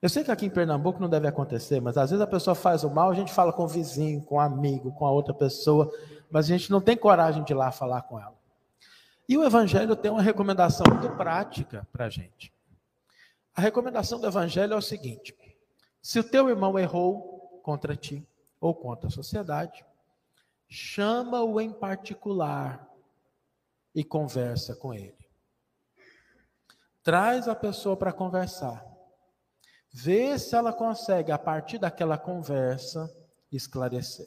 [0.00, 2.82] Eu sei que aqui em Pernambuco não deve acontecer, mas às vezes a pessoa faz
[2.82, 5.90] o mal, a gente fala com o vizinho, com o amigo, com a outra pessoa,
[6.28, 8.34] mas a gente não tem coragem de ir lá falar com ela.
[9.28, 12.52] E o Evangelho tem uma recomendação muito prática para a gente.
[13.54, 15.36] A recomendação do Evangelho é o seguinte:
[16.02, 18.26] se o teu irmão errou contra ti
[18.60, 19.84] ou contra a sociedade,
[20.72, 22.90] chama-o em particular
[23.94, 25.28] e conversa com ele.
[27.02, 28.82] Traz a pessoa para conversar.
[29.92, 33.14] Vê se ela consegue, a partir daquela conversa,
[33.50, 34.26] esclarecer.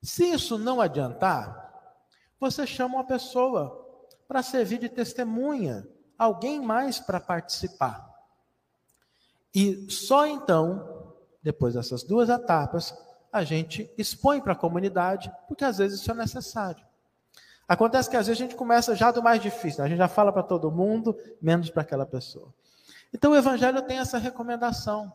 [0.00, 1.98] Se isso não adiantar,
[2.38, 3.84] você chama uma pessoa
[4.28, 8.08] para servir de testemunha, alguém mais para participar.
[9.52, 12.94] E só então, depois dessas duas etapas,
[13.36, 16.84] a gente expõe para a comunidade, porque às vezes isso é necessário.
[17.68, 19.86] Acontece que às vezes a gente começa já do mais difícil, né?
[19.86, 22.54] a gente já fala para todo mundo, menos para aquela pessoa.
[23.12, 25.12] Então o Evangelho tem essa recomendação.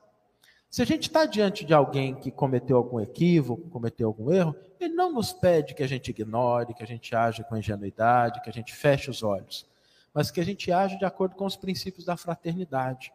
[0.70, 4.94] Se a gente está diante de alguém que cometeu algum equívoco, cometeu algum erro, ele
[4.94, 8.54] não nos pede que a gente ignore, que a gente age com ingenuidade, que a
[8.54, 9.66] gente feche os olhos,
[10.14, 13.14] mas que a gente age de acordo com os princípios da fraternidade.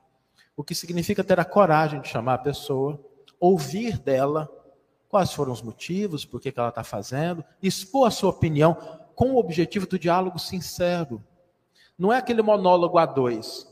[0.56, 3.00] O que significa ter a coragem de chamar a pessoa,
[3.40, 4.50] ouvir dela
[5.08, 8.76] quais foram os motivos, por que, que ela está fazendo, expor a sua opinião
[9.14, 11.22] com o objetivo do diálogo sincero.
[11.98, 13.66] Não é aquele monólogo a dois.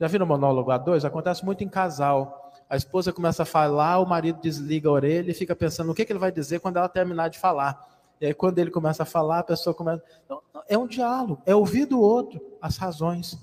[0.00, 1.04] Já viram o monólogo a dois?
[1.04, 2.52] Acontece muito em casal.
[2.68, 6.04] A esposa começa a falar, o marido desliga a orelha e fica pensando no que,
[6.04, 7.96] que ele vai dizer quando ela terminar de falar.
[8.20, 10.02] E aí, quando ele começa a falar, a pessoa começa.
[10.24, 13.38] Então, é um diálogo, é ouvir do outro as razões.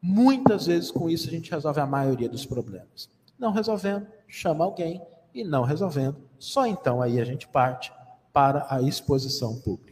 [0.00, 3.10] Muitas vezes, com isso, a gente resolve a maioria dos problemas.
[3.36, 5.02] Não resolvendo, chama alguém,
[5.40, 7.92] e não resolvendo, só então aí a gente parte
[8.32, 9.88] para a exposição pública.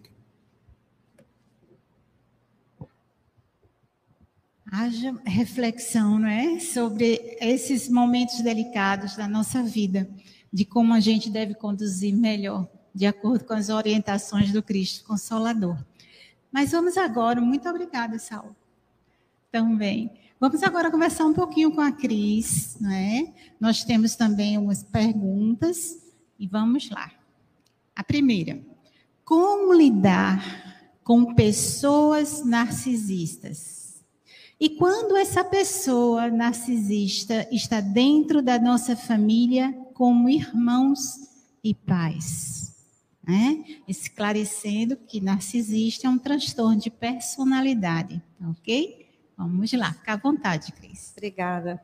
[4.70, 10.08] haja reflexão, não é, sobre esses momentos delicados da nossa vida,
[10.52, 15.78] de como a gente deve conduzir melhor, de acordo com as orientações do Cristo Consolador.
[16.50, 18.56] Mas vamos agora, muito obrigada, Saulo.
[19.50, 20.10] Também.
[20.38, 23.32] Vamos agora conversar um pouquinho com a Cris, né?
[23.58, 25.96] Nós temos também umas perguntas
[26.38, 27.10] e vamos lá.
[27.94, 28.60] A primeira:
[29.24, 34.04] Como lidar com pessoas narcisistas?
[34.60, 41.18] E quando essa pessoa narcisista está dentro da nossa família como irmãos
[41.64, 42.74] e pais?
[43.26, 43.64] Né?
[43.88, 48.95] Esclarecendo que narcisista é um transtorno de personalidade, ok?
[49.36, 51.12] Vamos lá, fica à vontade, Cris.
[51.16, 51.80] Obrigada.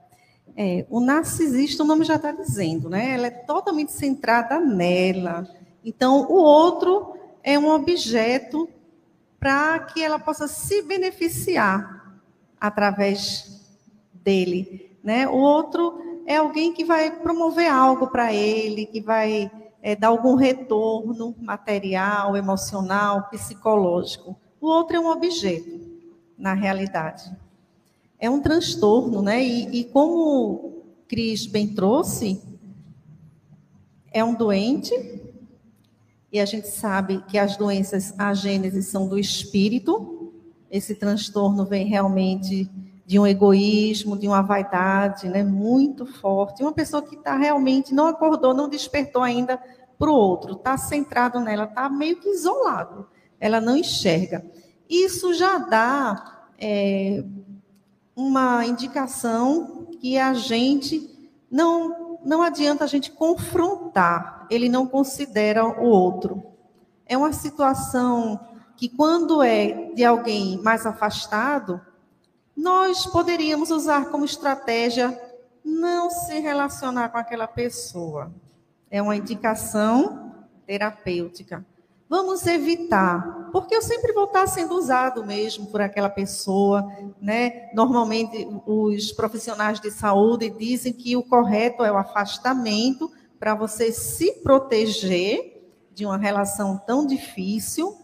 [0.57, 3.15] É, o narcisista, o nome já está dizendo, né?
[3.15, 5.47] Ela é totalmente centrada nela.
[5.85, 8.69] Então, o outro é um objeto
[9.39, 12.21] para que ela possa se beneficiar
[12.61, 13.61] através
[14.15, 15.29] dele, né?
[15.29, 19.51] O outro é alguém que vai promover algo para ele, que vai
[19.83, 24.37] é, dar algum retorno material, emocional, psicológico.
[24.61, 25.82] O outro é um objeto,
[26.43, 27.33] na realidade
[28.23, 29.43] é um transtorno, né?
[29.43, 32.41] E, e como Cris bem trouxe,
[34.13, 34.95] é um doente,
[36.31, 40.33] e a gente sabe que as doenças, a gênese são do espírito.
[40.71, 42.71] Esse transtorno vem realmente
[43.05, 46.63] de um egoísmo, de uma vaidade, né, muito forte.
[46.63, 49.61] Uma pessoa que está realmente não acordou, não despertou ainda
[49.99, 53.09] para o outro, está centrado nela, está meio que isolado.
[53.41, 54.47] Ela não enxerga.
[54.93, 57.25] Isso já dá é,
[58.15, 65.87] uma indicação que a gente não não adianta a gente confrontar, ele não considera o
[65.87, 66.43] outro.
[67.07, 68.39] É uma situação
[68.77, 71.81] que quando é de alguém mais afastado,
[72.55, 75.21] nós poderíamos usar como estratégia
[75.65, 78.31] não se relacionar com aquela pessoa.
[78.91, 80.33] É uma indicação
[80.65, 81.65] terapêutica.
[82.13, 86.87] Vamos evitar, porque eu sempre vou estar sendo usado mesmo por aquela pessoa,
[87.19, 87.71] né?
[87.73, 93.11] Normalmente os profissionais de saúde dizem que o correto é o afastamento
[93.41, 97.97] para você se proteger de uma relação tão difícil.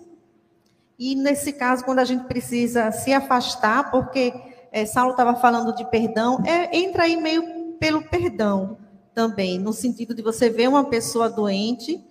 [0.99, 4.33] E nesse caso, quando a gente precisa se afastar, porque
[4.73, 8.79] é, Saulo estava falando de perdão, é, entra aí meio pelo perdão
[9.15, 12.08] também, no sentido de você ver uma pessoa doente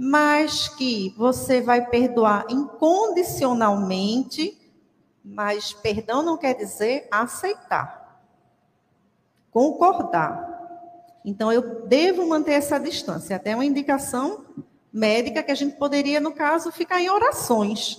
[0.00, 4.56] mas que você vai perdoar incondicionalmente,
[5.24, 8.22] mas perdão não quer dizer aceitar,
[9.50, 11.18] concordar.
[11.24, 14.44] Então eu devo manter essa distância, até uma indicação
[14.92, 17.98] médica que a gente poderia, no caso, ficar em orações,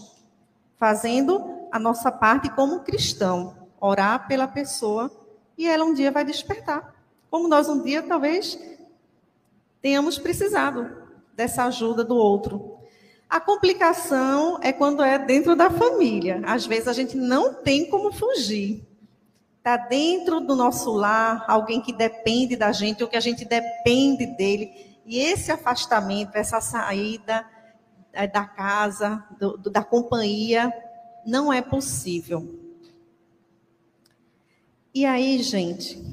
[0.77, 5.11] fazendo a nossa parte como cristão, orar pela pessoa
[5.57, 6.95] e ela um dia vai despertar.
[7.29, 8.57] Como nós um dia talvez
[9.81, 10.98] tenhamos precisado
[11.39, 12.77] dessa ajuda do outro.
[13.29, 16.41] A complicação é quando é dentro da família.
[16.45, 18.85] Às vezes a gente não tem como fugir.
[19.57, 24.25] Está dentro do nosso lar, alguém que depende da gente, ou que a gente depende
[24.25, 24.69] dele.
[25.05, 27.45] E esse afastamento, essa saída
[28.11, 30.73] é, da casa, do, da companhia,
[31.25, 32.59] não é possível.
[34.93, 36.03] E aí, gente,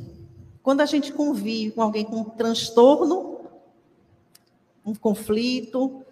[0.62, 3.35] quando a gente convive com alguém com transtorno
[4.86, 6.02] um conflito,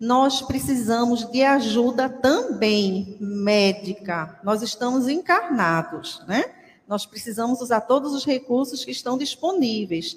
[0.00, 4.40] nós precisamos de ajuda também médica.
[4.42, 6.46] Nós estamos encarnados, né?
[6.88, 10.16] Nós precisamos usar todos os recursos que estão disponíveis.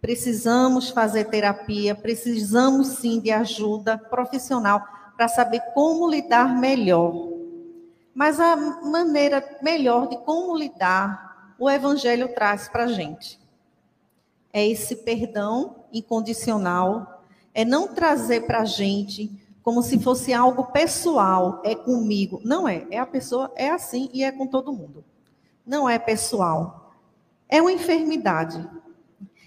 [0.00, 4.82] Precisamos fazer terapia, precisamos sim de ajuda profissional
[5.16, 7.28] para saber como lidar melhor.
[8.14, 13.38] Mas a maneira melhor de como lidar, o Evangelho traz para a gente.
[14.52, 17.15] É esse perdão incondicional
[17.56, 19.30] é não trazer para a gente
[19.62, 22.38] como se fosse algo pessoal, é comigo.
[22.44, 22.86] Não é.
[22.90, 25.02] É a pessoa, é assim e é com todo mundo.
[25.66, 26.92] Não é pessoal.
[27.48, 28.62] É uma enfermidade.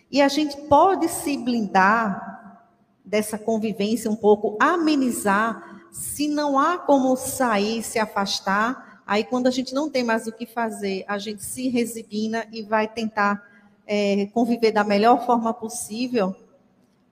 [0.09, 2.65] E a gente pode se blindar
[3.05, 9.03] dessa convivência um pouco, amenizar, se não há como sair, se afastar.
[9.05, 12.63] Aí, quando a gente não tem mais o que fazer, a gente se resigna e
[12.63, 13.39] vai tentar
[13.85, 16.35] é, conviver da melhor forma possível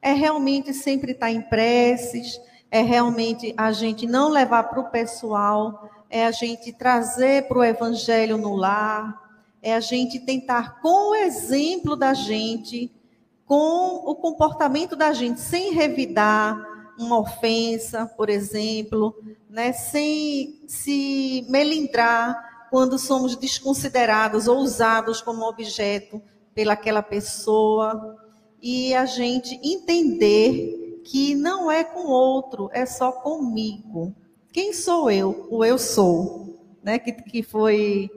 [0.02, 2.40] é realmente sempre estar em preces,
[2.70, 7.64] é realmente a gente não levar para o pessoal, é a gente trazer para o
[7.64, 9.28] evangelho no lar,
[9.62, 12.92] é a gente tentar, com o exemplo da gente,
[13.46, 16.58] com o comportamento da gente, sem revidar
[16.98, 19.16] uma ofensa, por exemplo,
[19.50, 26.22] né, sem se melindrar quando somos desconsiderados ou usados como objeto
[26.54, 28.18] pelaquela pessoa
[28.62, 34.14] e a gente entender que não é com outro, é só comigo.
[34.52, 35.48] Quem sou eu?
[35.50, 37.00] O eu sou, né?
[37.00, 38.10] Que, que foi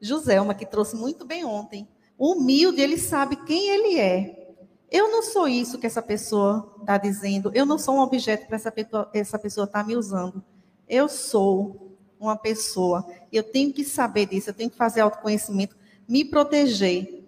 [0.00, 1.86] Joselma, que trouxe muito bem ontem.
[2.18, 4.54] Humilde, ele sabe quem ele é.
[4.90, 7.50] Eu não sou isso que essa pessoa está dizendo.
[7.54, 10.42] Eu não sou um objeto para essa pessoa essa pessoa estar tá me usando.
[10.88, 13.06] Eu sou uma pessoa.
[13.32, 14.50] Eu tenho que saber disso.
[14.50, 15.76] Eu tenho que fazer autoconhecimento,
[16.06, 17.24] me proteger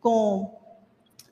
[0.00, 0.57] com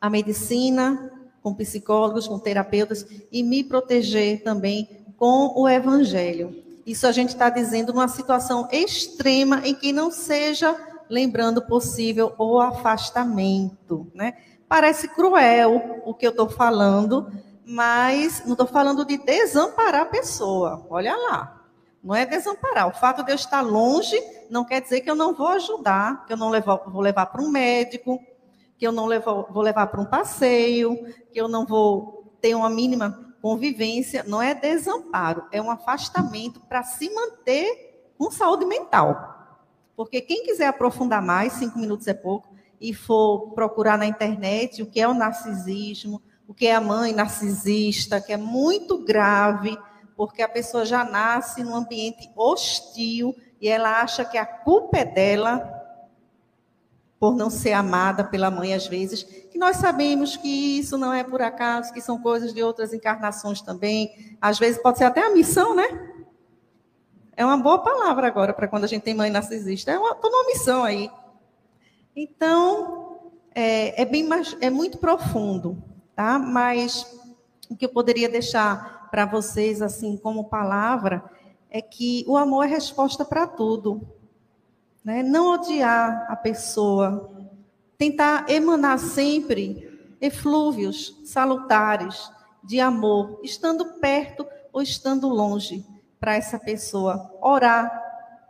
[0.07, 6.65] a medicina, com psicólogos, com terapeutas e me proteger também com o evangelho.
[6.87, 10.75] Isso a gente está dizendo numa situação extrema em que não seja
[11.09, 14.35] lembrando possível o afastamento, né?
[14.69, 17.31] Parece cruel o que eu estou falando,
[17.65, 20.87] mas não estou falando de desamparar a pessoa.
[20.91, 21.63] Olha lá.
[22.03, 22.89] Não é desamparar.
[22.89, 24.17] O fato de eu estar longe
[24.49, 26.53] não quer dizer que eu não vou ajudar, que eu não
[26.87, 28.21] vou levar para um médico,
[28.79, 30.97] que eu não levo, vou levar para um passeio,
[31.33, 34.24] que eu não vou ter uma mínima convivência.
[34.24, 39.35] Não é desamparo, é um afastamento para se manter com saúde mental.
[39.97, 42.49] Porque quem quiser aprofundar mais, cinco minutos é pouco,
[42.81, 47.12] e for procurar na internet o que é o narcisismo, o que é a mãe
[47.12, 49.77] narcisista, que é muito grave,
[50.16, 55.05] porque a pessoa já nasce num ambiente hostil e ela acha que a culpa é
[55.05, 55.76] dela
[57.19, 61.25] por não ser amada pela mãe às vezes, que nós sabemos que isso não é
[61.25, 64.37] por acaso, que são coisas de outras encarnações também.
[64.41, 66.12] Às vezes pode ser até a missão, né?
[67.35, 69.91] É uma boa palavra agora para quando a gente tem mãe narcisista.
[69.91, 71.11] É uma, uma missão aí.
[72.14, 73.19] Então,
[73.55, 75.83] é, é, bem mais, é muito profundo,
[76.14, 76.39] tá?
[76.39, 77.07] Mas
[77.71, 81.25] o que eu poderia deixar para vocês, assim, como palavra,
[81.71, 84.07] é que o amor é resposta para tudo.
[85.07, 85.23] Né?
[85.23, 87.31] Não odiar a pessoa,
[87.97, 92.29] tentar emanar sempre eflúvios salutares
[92.65, 95.87] de amor, estando perto ou estando longe,
[96.19, 97.33] para essa pessoa.
[97.41, 97.89] Orar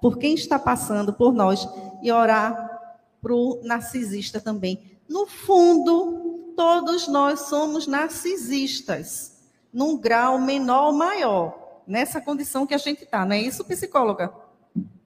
[0.00, 1.68] por quem está passando por nós
[2.02, 2.80] e orar
[3.20, 4.98] para o narcisista também.
[5.06, 12.78] No fundo, todos nós somos narcisistas, num grau menor ou maior, nessa condição que a
[12.78, 14.32] gente está, não é isso, psicóloga?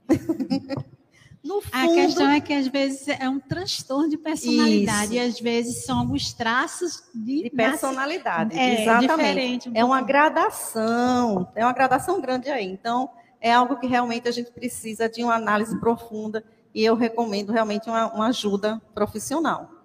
[1.50, 5.14] no fundo, a questão é que às vezes é um transtorno de personalidade, isso.
[5.14, 8.56] e às vezes são alguns traços de, de personalidade.
[8.56, 9.68] É, Exatamente.
[9.68, 12.66] Um é uma gradação, é uma gradação grande aí.
[12.66, 17.50] Então, é algo que realmente a gente precisa de uma análise profunda e eu recomendo
[17.50, 19.79] realmente uma, uma ajuda profissional.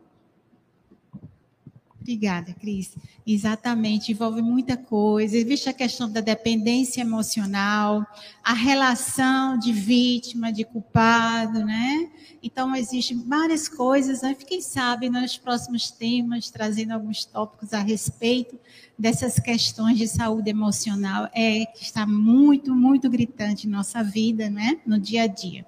[2.05, 2.95] Obrigada, Cris.
[3.25, 5.35] Exatamente, envolve muita coisa.
[5.35, 8.05] Existe a questão da dependência emocional,
[8.43, 12.11] a relação de vítima, de culpado, né?
[12.43, 14.21] Então, existem várias coisas.
[14.21, 14.35] Né?
[14.35, 18.59] Quem sabe nos próximos temas, trazendo alguns tópicos a respeito
[18.99, 24.79] dessas questões de saúde emocional, é que está muito, muito gritante em nossa vida, né?
[24.85, 25.65] No dia a dia.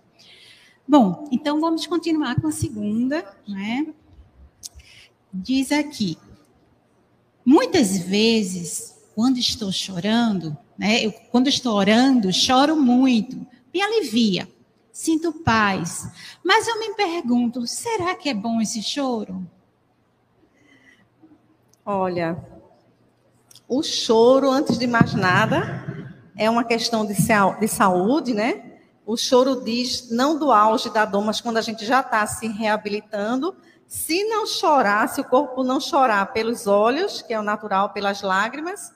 [0.88, 3.88] Bom, então vamos continuar com a segunda, né?
[5.34, 6.16] Diz aqui:
[7.48, 11.06] muitas vezes, quando estou chorando, né?
[11.06, 14.46] Eu, quando estou orando, choro muito, me alivia,
[14.92, 16.12] sinto paz.
[16.44, 19.48] Mas eu me pergunto: será que é bom esse choro?
[21.86, 22.38] Olha,
[23.66, 28.74] o choro, antes de mais nada, é uma questão de, de saúde, né?
[29.06, 32.46] O choro diz não do auge da dor, mas quando a gente já está se
[32.50, 33.56] reabilitando.
[33.88, 38.22] Se não chorar, se o corpo não chorar pelos olhos, que é o natural, pelas
[38.22, 38.94] lágrimas,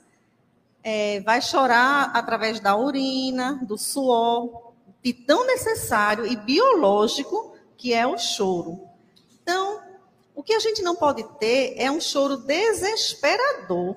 [0.84, 8.06] é, vai chorar através da urina, do suor, de tão necessário e biológico que é
[8.06, 8.82] o choro.
[9.42, 9.82] Então,
[10.36, 13.96] o que a gente não pode ter é um choro desesperador.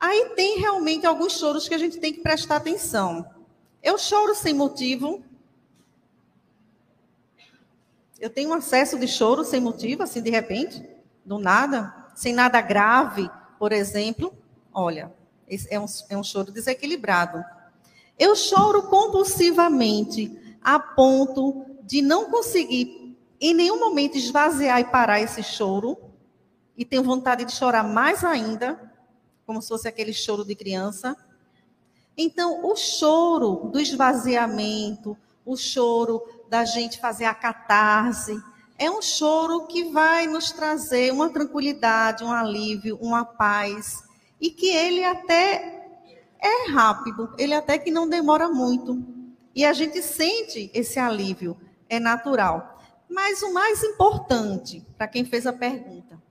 [0.00, 3.26] Aí tem realmente alguns choros que a gente tem que prestar atenção.
[3.82, 5.22] Eu choro sem motivo.
[8.20, 10.84] Eu tenho um acesso de choro sem motivo, assim, de repente,
[11.24, 14.34] do nada, sem nada grave, por exemplo.
[14.74, 15.12] Olha,
[15.70, 17.44] é um, é um choro desequilibrado.
[18.18, 25.42] Eu choro compulsivamente, a ponto de não conseguir, em nenhum momento, esvaziar e parar esse
[25.44, 25.96] choro.
[26.76, 28.92] E tenho vontade de chorar mais ainda,
[29.46, 31.16] como se fosse aquele choro de criança.
[32.16, 35.16] Então, o choro do esvaziamento,
[35.46, 38.40] o choro da gente fazer a catarse,
[38.78, 44.04] é um choro que vai nos trazer uma tranquilidade, um alívio, uma paz,
[44.40, 45.88] e que ele até
[46.40, 49.02] é rápido, ele até que não demora muito.
[49.54, 51.56] E a gente sente esse alívio,
[51.88, 52.80] é natural.
[53.10, 56.22] Mas o mais importante, para quem fez a pergunta,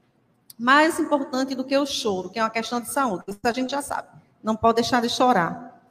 [0.57, 3.71] mais importante do que o choro, que é uma questão de saúde, isso a gente
[3.71, 4.07] já sabe,
[4.41, 5.81] não pode deixar de chorar.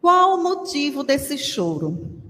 [0.00, 2.27] Qual o motivo desse choro?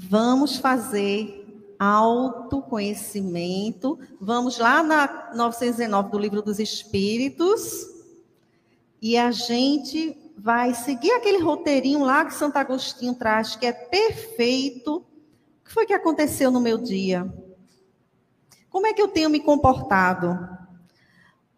[0.00, 1.44] Vamos fazer
[1.76, 3.98] autoconhecimento.
[4.20, 7.84] Vamos lá na 919 do Livro dos Espíritos.
[9.02, 14.98] E a gente vai seguir aquele roteirinho lá que Santo Agostinho traz, que é perfeito.
[14.98, 15.04] O
[15.64, 17.28] que foi que aconteceu no meu dia?
[18.70, 20.38] Como é que eu tenho me comportado?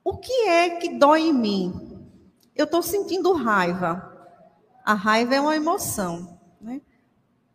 [0.03, 2.09] O que é que dói em mim?
[2.57, 4.16] Eu estou sentindo raiva.
[4.82, 6.39] A raiva é uma emoção.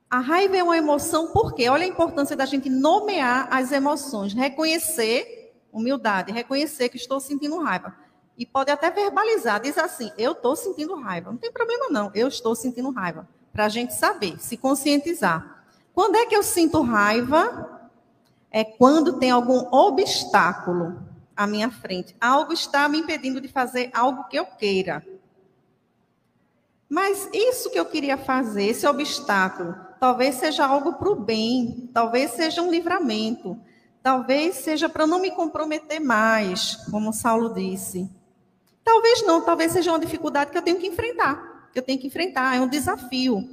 [0.10, 5.54] A raiva é uma emoção porque, olha a importância da gente nomear as emoções, reconhecer,
[5.72, 7.96] humildade, reconhecer que estou sentindo raiva.
[8.38, 11.32] E pode até verbalizar, diz assim: eu estou sentindo raiva.
[11.32, 13.28] Não tem problema, não, eu estou sentindo raiva.
[13.52, 15.64] Para a gente saber, se conscientizar.
[15.94, 17.90] Quando é que eu sinto raiva?
[18.52, 21.02] É quando tem algum obstáculo
[21.36, 22.16] à minha frente.
[22.20, 25.06] Algo está me impedindo de fazer algo que eu queira.
[26.88, 29.76] Mas isso que eu queria fazer, esse obstáculo,
[30.06, 33.60] talvez seja algo para o bem, talvez seja um livramento,
[34.04, 38.08] talvez seja para não me comprometer mais, como Saulo disse.
[38.84, 42.06] Talvez não, talvez seja uma dificuldade que eu tenho que enfrentar, que eu tenho que
[42.06, 43.50] enfrentar, é um desafio.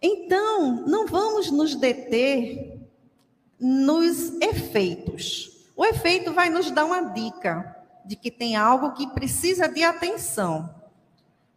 [0.00, 2.80] Então, não vamos nos deter
[3.60, 5.68] nos efeitos.
[5.76, 10.74] O efeito vai nos dar uma dica de que tem algo que precisa de atenção.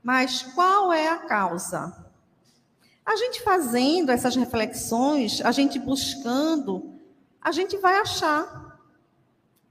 [0.04, 2.03] Mas qual é a causa?
[3.06, 6.94] A gente fazendo essas reflexões, a gente buscando,
[7.42, 8.80] a gente vai achar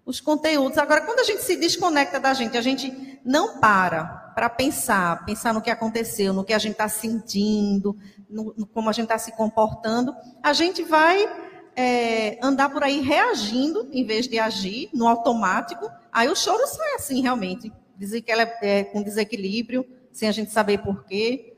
[0.04, 0.78] os conteúdos.
[0.78, 5.52] Agora, quando a gente se desconecta da gente, a gente não para para pensar, pensar
[5.52, 7.96] no que aconteceu, no que a gente está sentindo,
[8.28, 11.28] no, no, como a gente está se comportando, a gente vai
[11.76, 15.90] é, andar por aí reagindo em vez de agir no automático.
[16.10, 17.72] Aí o choro sai assim, realmente.
[17.96, 21.51] Dizer que ela é, é com desequilíbrio, sem a gente saber por quê.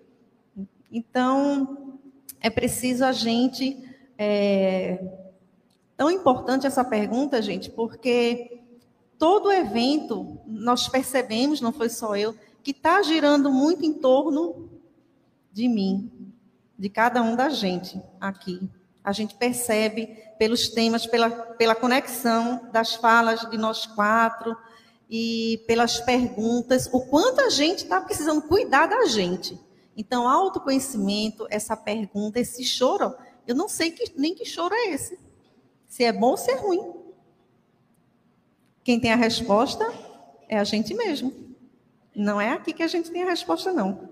[0.95, 1.99] Então,
[2.41, 3.77] é preciso a gente.
[4.17, 5.05] É...
[5.97, 8.61] Tão importante essa pergunta, gente, porque
[9.19, 14.71] todo evento, nós percebemos, não foi só eu, que está girando muito em torno
[15.53, 16.11] de mim,
[16.79, 18.61] de cada um da gente aqui.
[19.03, 20.07] A gente percebe
[20.39, 24.57] pelos temas, pela, pela conexão das falas de nós quatro,
[25.09, 29.59] e pelas perguntas, o quanto a gente está precisando cuidar da gente.
[29.97, 33.15] Então, autoconhecimento, essa pergunta, esse choro,
[33.47, 35.19] eu não sei que, nem que choro é esse.
[35.87, 36.93] Se é bom ou se é ruim.
[38.83, 39.93] Quem tem a resposta
[40.49, 41.33] é a gente mesmo.
[42.15, 44.11] Não é aqui que a gente tem a resposta, não.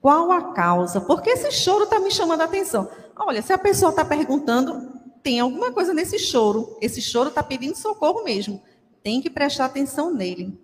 [0.00, 1.00] Qual a causa?
[1.00, 2.90] Porque esse choro está me chamando a atenção.
[3.16, 6.76] Olha, se a pessoa está perguntando, tem alguma coisa nesse choro.
[6.80, 8.60] Esse choro está pedindo socorro mesmo
[9.02, 10.58] tem que prestar atenção nele.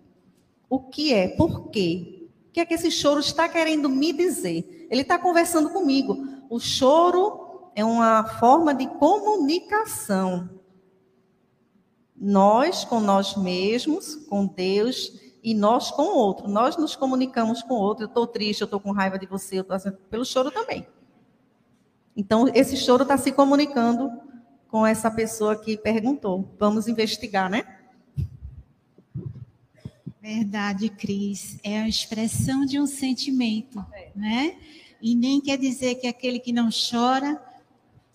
[0.70, 1.28] O que é?
[1.28, 2.17] Por quê?
[2.48, 4.88] O que é que esse choro está querendo me dizer?
[4.90, 6.26] Ele está conversando comigo.
[6.50, 10.48] O choro é uma forma de comunicação.
[12.16, 16.48] Nós com nós mesmos, com Deus e nós com o outro.
[16.48, 18.04] Nós nos comunicamos com o outro.
[18.04, 20.86] Eu estou triste, eu estou com raiva de você, eu estou assim, pelo choro também.
[22.16, 24.10] Então, esse choro está se comunicando
[24.66, 26.52] com essa pessoa que perguntou.
[26.58, 27.77] Vamos investigar, né?
[30.28, 31.58] Verdade, Cris.
[31.64, 34.10] É a expressão de um sentimento, é.
[34.14, 34.56] né?
[35.00, 37.42] E nem quer dizer que aquele que não chora,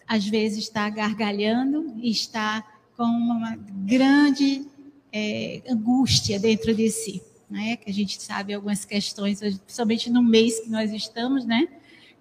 [0.08, 2.64] às vezes está gargalhando e está
[2.96, 4.64] com uma grande
[5.12, 7.78] é, angústia dentro de si, né?
[7.78, 11.68] Que a gente sabe algumas questões, principalmente no mês que nós estamos, né?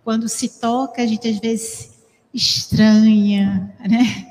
[0.03, 4.31] Quando se toca, a gente às vezes estranha, né?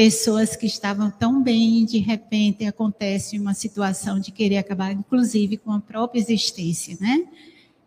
[0.00, 5.70] Pessoas que estavam tão bem, de repente acontece uma situação de querer acabar, inclusive, com
[5.72, 7.28] a própria existência, né?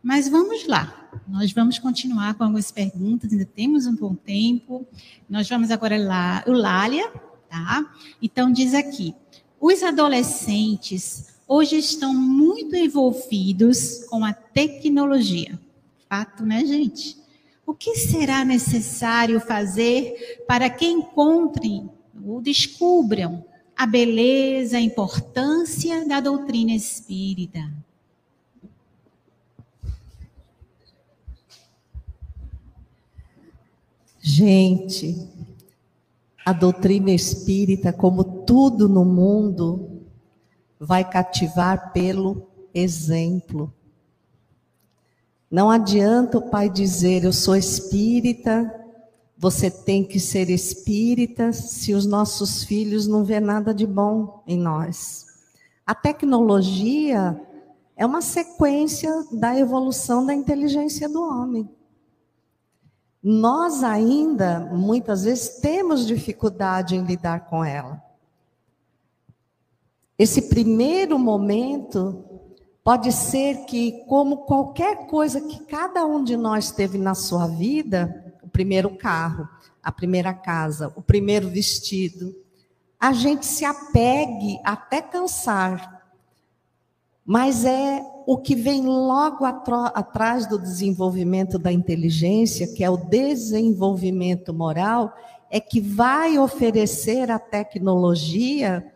[0.04, 4.86] Mas vamos lá, nós vamos continuar com algumas perguntas, ainda temos um bom tempo.
[5.28, 7.12] Nós vamos agora lá, o Lália,
[7.50, 7.84] tá?
[8.22, 9.16] Então diz aqui:
[9.60, 15.60] os adolescentes hoje estão muito envolvidos com a tecnologia.
[16.08, 17.18] Fato, né, gente?
[17.66, 21.90] O que será necessário fazer para que encontrem
[22.26, 23.44] ou descubram
[23.76, 27.72] a beleza, a importância da doutrina espírita.
[34.20, 35.28] Gente,
[36.46, 40.02] a doutrina espírita, como tudo no mundo,
[40.80, 43.74] vai cativar pelo exemplo.
[45.50, 48.83] Não adianta o pai dizer, eu sou espírita,
[49.44, 54.58] você tem que ser espírita se os nossos filhos não vê nada de bom em
[54.58, 55.26] nós.
[55.86, 57.38] A tecnologia
[57.94, 61.70] é uma sequência da evolução da inteligência do homem.
[63.22, 68.02] nós ainda, muitas vezes, temos dificuldade em lidar com ela.
[70.18, 72.24] Esse primeiro momento
[72.82, 78.23] pode ser que, como qualquer coisa que cada um de nós teve na sua vida,
[78.54, 79.50] primeiro carro,
[79.82, 82.34] a primeira casa, o primeiro vestido,
[82.98, 86.02] a gente se apegue até cansar.
[87.26, 94.54] Mas é o que vem logo atrás do desenvolvimento da inteligência, que é o desenvolvimento
[94.54, 95.14] moral,
[95.50, 98.90] é que vai oferecer a tecnologia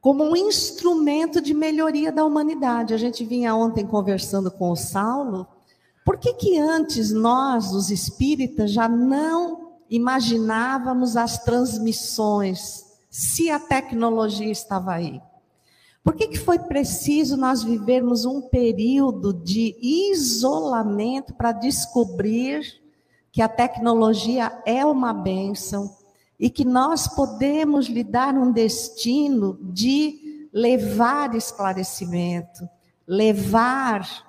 [0.00, 2.94] como um instrumento de melhoria da humanidade.
[2.94, 5.46] A gente vinha ontem conversando com o Saulo,
[6.06, 14.48] por que que antes nós, os espíritas, já não imaginávamos as transmissões se a tecnologia
[14.48, 15.20] estava aí?
[16.04, 22.62] Por que, que foi preciso nós vivermos um período de isolamento para descobrir
[23.32, 25.92] que a tecnologia é uma bênção
[26.38, 32.68] e que nós podemos lhe dar um destino de levar esclarecimento,
[33.08, 34.25] levar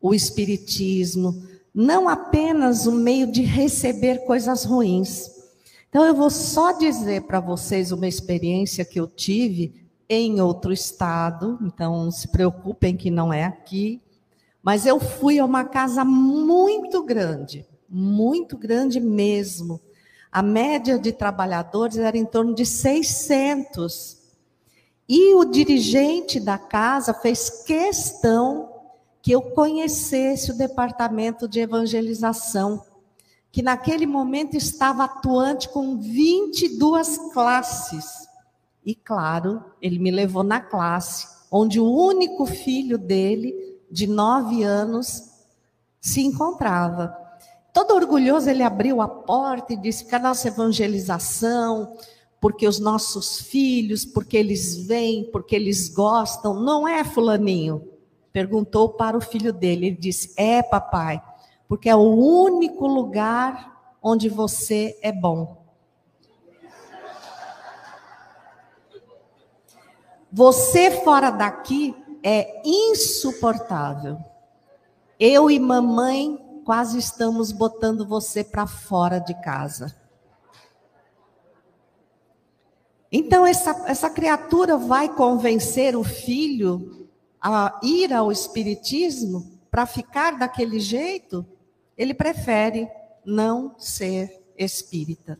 [0.00, 1.42] o Espiritismo,
[1.74, 5.30] não apenas o meio de receber coisas ruins.
[5.88, 9.74] Então, eu vou só dizer para vocês uma experiência que eu tive
[10.08, 14.00] em outro estado, então se preocupem que não é aqui,
[14.62, 19.80] mas eu fui a uma casa muito grande, muito grande mesmo.
[20.30, 24.18] A média de trabalhadores era em torno de 600.
[25.08, 28.77] E o dirigente da casa fez questão
[29.22, 32.84] que eu conhecesse o departamento de evangelização,
[33.50, 38.28] que naquele momento estava atuante com 22 classes.
[38.84, 43.54] E claro, ele me levou na classe, onde o único filho dele,
[43.90, 45.30] de nove anos,
[46.00, 47.16] se encontrava.
[47.72, 51.96] Todo orgulhoso, ele abriu a porta e disse que a nossa evangelização,
[52.40, 57.97] porque os nossos filhos, porque eles vêm, porque eles gostam, não é fulaninho.
[58.38, 61.20] Perguntou para o filho dele, ele disse: "É, papai,
[61.66, 65.66] porque é o único lugar onde você é bom".
[70.30, 74.18] Você fora daqui é insuportável.
[75.18, 79.96] Eu e mamãe quase estamos botando você para fora de casa.
[83.10, 86.97] Então, essa, essa criatura vai convencer o filho
[87.40, 91.46] a ir ao Espiritismo para ficar daquele jeito?
[91.96, 92.88] Ele prefere
[93.24, 95.38] não ser espírita.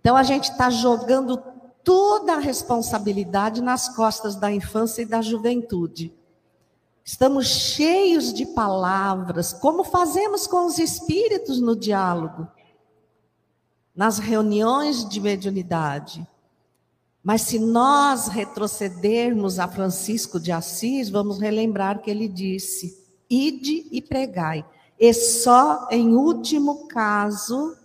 [0.00, 1.40] Então, a gente está jogando
[1.84, 6.14] toda a responsabilidade nas costas da infância e da juventude.
[7.04, 12.46] Estamos cheios de palavras, como fazemos com os espíritos no diálogo,
[13.94, 16.26] nas reuniões de mediunidade.
[17.22, 22.98] Mas se nós retrocedermos a Francisco de Assis, vamos relembrar que ele disse:
[23.30, 24.64] ide e pregai.
[24.98, 27.76] E só em último caso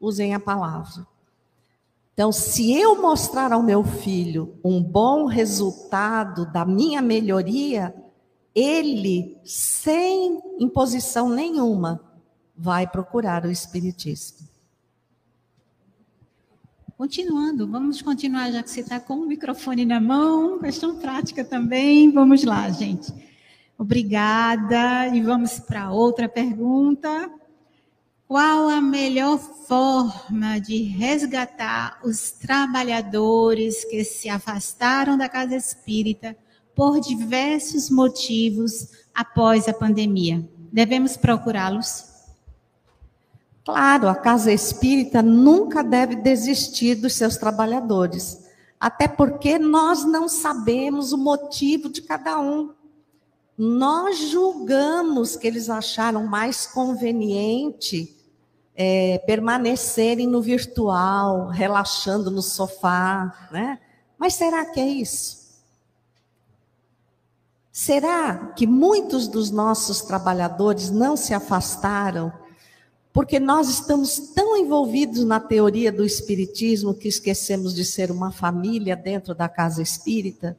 [0.00, 1.06] usem a palavra.
[2.14, 7.94] Então, se eu mostrar ao meu filho um bom resultado da minha melhoria,
[8.52, 12.00] ele, sem imposição nenhuma,
[12.56, 14.47] vai procurar o Espiritismo.
[16.98, 22.10] Continuando, vamos continuar, já que você está com o microfone na mão, questão prática também.
[22.10, 23.12] Vamos lá, gente.
[23.78, 25.06] Obrigada.
[25.14, 27.30] E vamos para outra pergunta.
[28.26, 36.36] Qual a melhor forma de resgatar os trabalhadores que se afastaram da casa espírita
[36.74, 40.50] por diversos motivos após a pandemia?
[40.72, 42.17] Devemos procurá-los?
[43.68, 48.46] Claro, a casa espírita nunca deve desistir dos seus trabalhadores,
[48.80, 52.72] até porque nós não sabemos o motivo de cada um.
[53.58, 58.16] Nós julgamos que eles acharam mais conveniente
[58.74, 63.78] é, permanecerem no virtual, relaxando no sofá, né?
[64.16, 65.60] Mas será que é isso?
[67.70, 72.32] Será que muitos dos nossos trabalhadores não se afastaram
[73.18, 78.94] porque nós estamos tão envolvidos na teoria do espiritismo que esquecemos de ser uma família
[78.94, 80.56] dentro da casa espírita?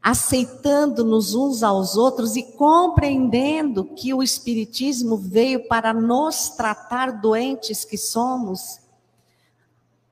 [0.00, 7.98] aceitando-nos uns aos outros e compreendendo que o Espiritismo veio para nos tratar doentes que
[7.98, 8.78] somos.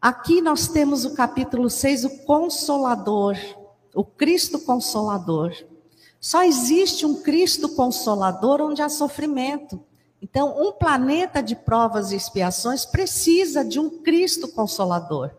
[0.03, 3.37] Aqui nós temos o capítulo 6, o Consolador,
[3.95, 5.55] o Cristo Consolador.
[6.21, 9.88] Só existe um Cristo Consolador onde há sofrimento.
[10.21, 15.31] Então, um planeta de provas e expiações precisa de um Cristo consolador.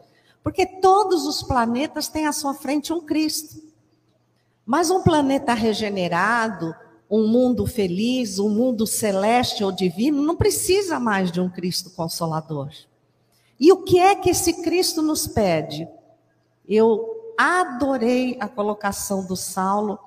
[0.41, 3.61] Porque todos os planetas têm à sua frente um Cristo.
[4.65, 6.73] Mas um planeta regenerado,
[7.09, 12.69] um mundo feliz, um mundo celeste ou divino, não precisa mais de um Cristo consolador.
[13.59, 15.87] E o que é que esse Cristo nos pede?
[16.67, 19.99] Eu adorei a colocação do Saulo,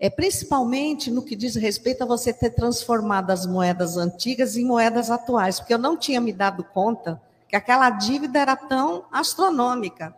[0.00, 5.10] é principalmente no que diz respeito a você ter transformado as moedas antigas em moedas
[5.10, 10.16] atuais, porque eu não tinha me dado conta que aquela dívida era tão astronômica.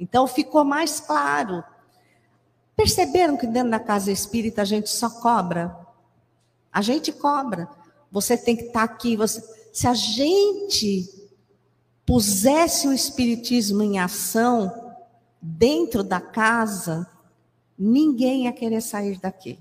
[0.00, 1.62] Então ficou mais claro.
[2.74, 5.76] Perceberam que dentro da casa espírita a gente só cobra?
[6.72, 7.68] A gente cobra.
[8.10, 9.16] Você tem que estar aqui.
[9.16, 9.40] Você...
[9.72, 11.08] Se a gente
[12.04, 14.96] pusesse o espiritismo em ação
[15.40, 17.06] dentro da casa,
[17.78, 19.58] ninguém ia querer sair daqui.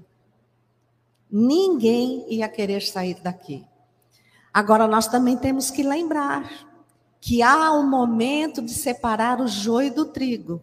[1.31, 3.65] Ninguém ia querer sair daqui.
[4.53, 6.67] Agora nós também temos que lembrar
[7.21, 10.61] que há um momento de separar o joio do trigo.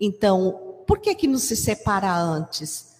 [0.00, 2.96] Então, por que que não se separa antes?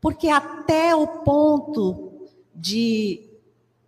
[0.00, 3.26] Porque até o ponto de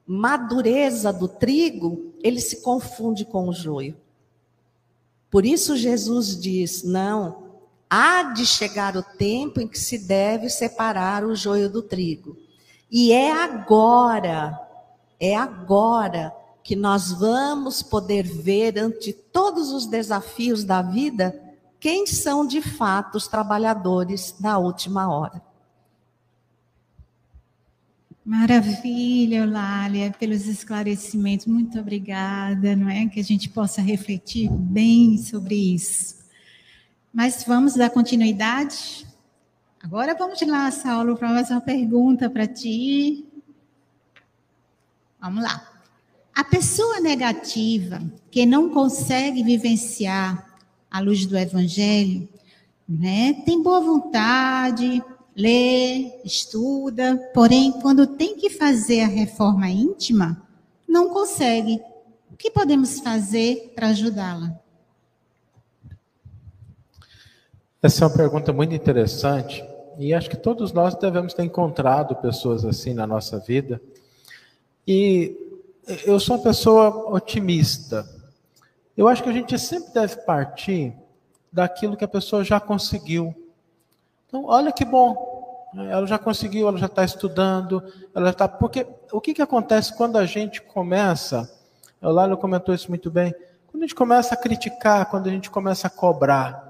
[0.06, 3.96] madureza do trigo, ele se confunde com o joio.
[5.30, 7.47] Por isso Jesus diz: não,
[7.88, 12.36] há de chegar o tempo em que se deve separar o joio do trigo.
[12.90, 14.58] E é agora,
[15.20, 21.34] é agora que nós vamos poder ver ante todos os desafios da vida
[21.80, 25.40] quem são de fato os trabalhadores da última hora.
[28.24, 31.46] Maravilha, Eulália, pelos esclarecimentos.
[31.46, 33.06] Muito obrigada, não é?
[33.06, 36.17] Que a gente possa refletir bem sobre isso.
[37.12, 39.06] Mas vamos dar continuidade?
[39.82, 43.24] Agora vamos lá, Saulo, para mais uma pergunta para ti.
[45.20, 45.80] Vamos lá.
[46.34, 48.00] A pessoa negativa
[48.30, 50.56] que não consegue vivenciar
[50.90, 52.28] a luz do evangelho,
[52.88, 55.02] né, tem boa vontade,
[55.34, 60.42] lê, estuda, porém, quando tem que fazer a reforma íntima,
[60.86, 61.80] não consegue.
[62.30, 64.58] O que podemos fazer para ajudá-la?
[67.80, 69.64] Essa é uma pergunta muito interessante
[69.96, 73.80] e acho que todos nós devemos ter encontrado pessoas assim na nossa vida.
[74.84, 75.62] E
[76.04, 78.04] eu sou uma pessoa otimista.
[78.96, 80.92] Eu acho que a gente sempre deve partir
[81.52, 83.32] daquilo que a pessoa já conseguiu.
[84.26, 85.68] Então, olha que bom.
[85.88, 87.80] Ela já conseguiu, ela já está estudando,
[88.12, 88.48] ela está.
[88.48, 91.48] Porque o que, que acontece quando a gente começa?
[92.02, 93.32] O Lalo comentou isso muito bem.
[93.68, 96.67] Quando a gente começa a criticar, quando a gente começa a cobrar,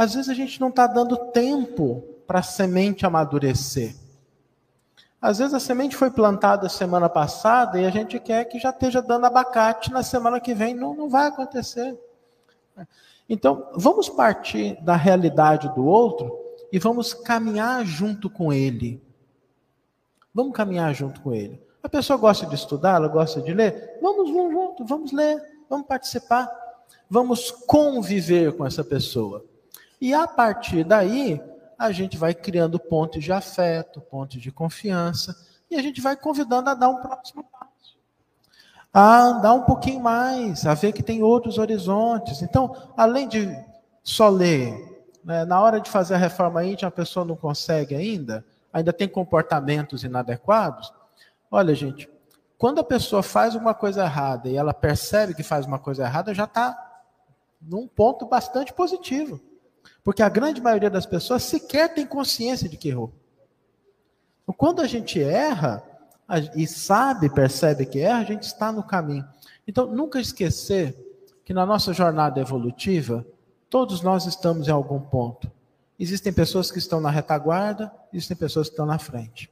[0.00, 3.94] às vezes a gente não está dando tempo para a semente amadurecer.
[5.20, 9.02] Às vezes a semente foi plantada semana passada e a gente quer que já esteja
[9.02, 10.72] dando abacate na semana que vem.
[10.72, 12.00] Não, não vai acontecer.
[13.28, 16.34] Então, vamos partir da realidade do outro
[16.72, 19.02] e vamos caminhar junto com ele.
[20.32, 21.62] Vamos caminhar junto com ele.
[21.82, 23.98] A pessoa gosta de estudar, ela gosta de ler?
[24.00, 26.50] Vamos, vamos junto, vamos ler, vamos participar,
[27.06, 29.49] vamos conviver com essa pessoa.
[30.00, 31.40] E a partir daí,
[31.78, 35.36] a gente vai criando pontos de afeto, pontos de confiança,
[35.70, 37.96] e a gente vai convidando a dar um próximo passo.
[38.92, 42.42] A andar um pouquinho mais, a ver que tem outros horizontes.
[42.42, 43.48] Então, além de
[44.02, 48.44] só ler, né, na hora de fazer a reforma íntima, a pessoa não consegue ainda,
[48.72, 50.92] ainda tem comportamentos inadequados.
[51.50, 52.10] Olha, gente,
[52.58, 56.34] quando a pessoa faz uma coisa errada e ela percebe que faz uma coisa errada,
[56.34, 57.02] já está
[57.60, 59.40] num ponto bastante positivo.
[60.02, 63.12] Porque a grande maioria das pessoas sequer tem consciência de que errou.
[64.42, 65.82] Então, quando a gente erra
[66.54, 69.26] e sabe, percebe que erra, a gente está no caminho.
[69.66, 70.96] Então, nunca esquecer
[71.44, 73.26] que na nossa jornada evolutiva,
[73.68, 75.50] todos nós estamos em algum ponto.
[75.98, 79.50] Existem pessoas que estão na retaguarda, existem pessoas que estão na frente.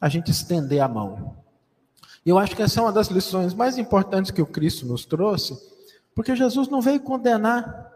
[0.00, 1.36] A gente estender a mão.
[2.26, 5.04] E eu acho que essa é uma das lições mais importantes que o Cristo nos
[5.04, 5.56] trouxe,
[6.14, 7.92] porque Jesus não veio condenar,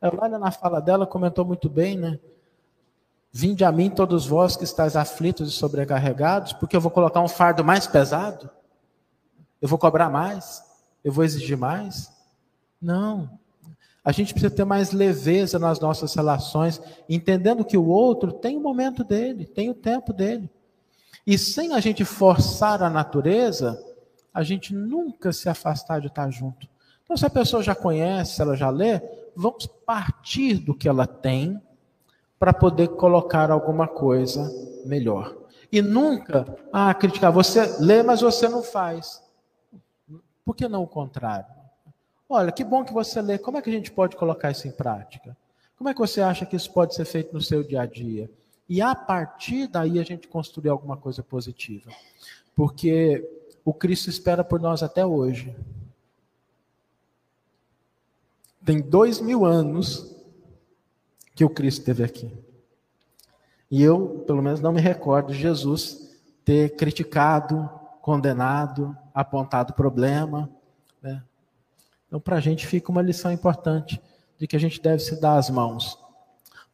[0.00, 2.18] a Eulália, na fala dela, comentou muito bem, né?
[3.32, 7.28] Vinde a mim todos vós que estáis aflitos e sobrecarregados, porque eu vou colocar um
[7.28, 8.50] fardo mais pesado?
[9.60, 10.62] Eu vou cobrar mais?
[11.04, 12.12] Eu vou exigir mais?
[12.80, 13.38] Não.
[14.04, 18.60] A gente precisa ter mais leveza nas nossas relações, entendendo que o outro tem o
[18.60, 20.50] momento dele, tem o tempo dele.
[21.26, 23.78] E sem a gente forçar a natureza,
[24.32, 26.66] a gente nunca se afastar de estar junto.
[27.04, 29.00] Então, se a pessoa já conhece, ela já lê,
[29.38, 31.62] vamos partir do que ela tem
[32.40, 34.50] para poder colocar alguma coisa
[34.84, 35.36] melhor.
[35.70, 39.22] E nunca, ah, criticar, você lê, mas você não faz.
[40.44, 41.46] Por que não o contrário?
[42.28, 44.72] Olha, que bom que você lê, como é que a gente pode colocar isso em
[44.72, 45.36] prática?
[45.76, 48.28] Como é que você acha que isso pode ser feito no seu dia a dia?
[48.68, 51.90] E a partir daí a gente construir alguma coisa positiva.
[52.56, 53.24] Porque
[53.64, 55.54] o Cristo espera por nós até hoje.
[58.68, 60.14] Tem dois mil anos
[61.34, 62.30] que o Cristo esteve aqui.
[63.70, 66.14] E eu, pelo menos, não me recordo de Jesus
[66.44, 67.66] ter criticado,
[68.02, 70.50] condenado, apontado problema.
[71.00, 71.22] Né?
[72.06, 74.02] Então, para a gente fica uma lição importante
[74.36, 75.98] de que a gente deve se dar as mãos.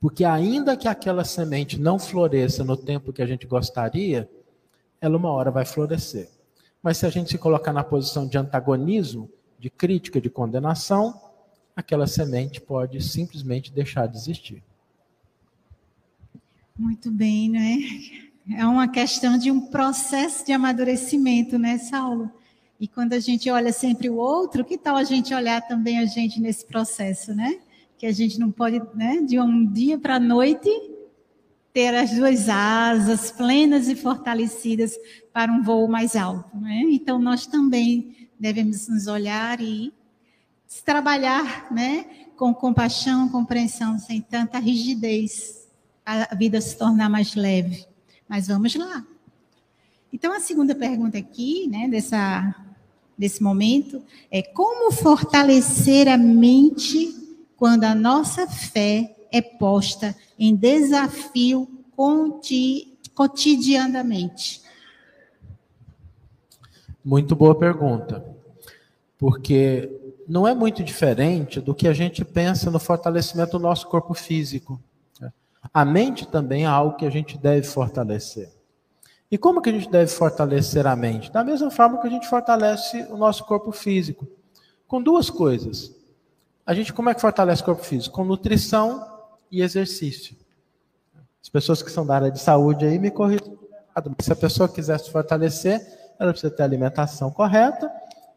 [0.01, 4.29] Porque, ainda que aquela semente não floresça no tempo que a gente gostaria,
[5.01, 6.29] ela uma hora vai florescer.
[6.83, 9.31] Mas se a gente se colocar na posição de antagonismo,
[9.61, 11.23] de crítica, de condenação,
[11.75, 14.63] aquela semente pode simplesmente deixar de existir.
[16.79, 17.79] Muito bem, né?
[18.57, 22.31] É uma questão de um processo de amadurecimento, né, Saulo?
[22.79, 26.05] E quando a gente olha sempre o outro, que tal a gente olhar também a
[26.05, 27.59] gente nesse processo, né?
[27.97, 30.69] Que a gente não pode, né, de um dia para a noite,
[31.73, 34.97] ter as duas asas plenas e fortalecidas
[35.33, 36.83] para um voo mais alto, né?
[36.89, 39.93] Então nós também devemos nos olhar e
[40.83, 42.07] trabalhar, né,
[42.37, 45.69] com compaixão, compreensão, sem tanta rigidez
[46.05, 47.87] a vida se tornar mais leve.
[48.29, 49.05] Mas vamos lá.
[50.13, 52.55] Então, a segunda pergunta aqui, né, dessa,
[53.17, 57.15] desse momento, é como fortalecer a mente
[57.57, 61.69] quando a nossa fé é posta em desafio
[63.15, 64.63] cotidianamente?
[67.05, 68.25] Muito boa pergunta.
[69.19, 69.91] Porque
[70.29, 74.81] não é muito diferente do que a gente pensa no fortalecimento do nosso corpo físico.
[75.73, 78.53] A mente também é algo que a gente deve fortalecer.
[79.31, 81.33] E como que a gente deve fortalecer a mente?
[81.33, 84.29] Da mesma forma que a gente fortalece o nosso corpo físico.
[84.87, 85.95] Com duas coisas.
[86.67, 88.15] A gente como é que fortalece o corpo físico?
[88.15, 89.05] Com nutrição
[89.51, 90.37] e exercício.
[91.43, 93.59] As pessoas que são da área de saúde aí me corrigem.
[94.21, 95.81] Se a pessoa quiser se fortalecer,
[96.19, 97.91] ela precisa ter alimentação correta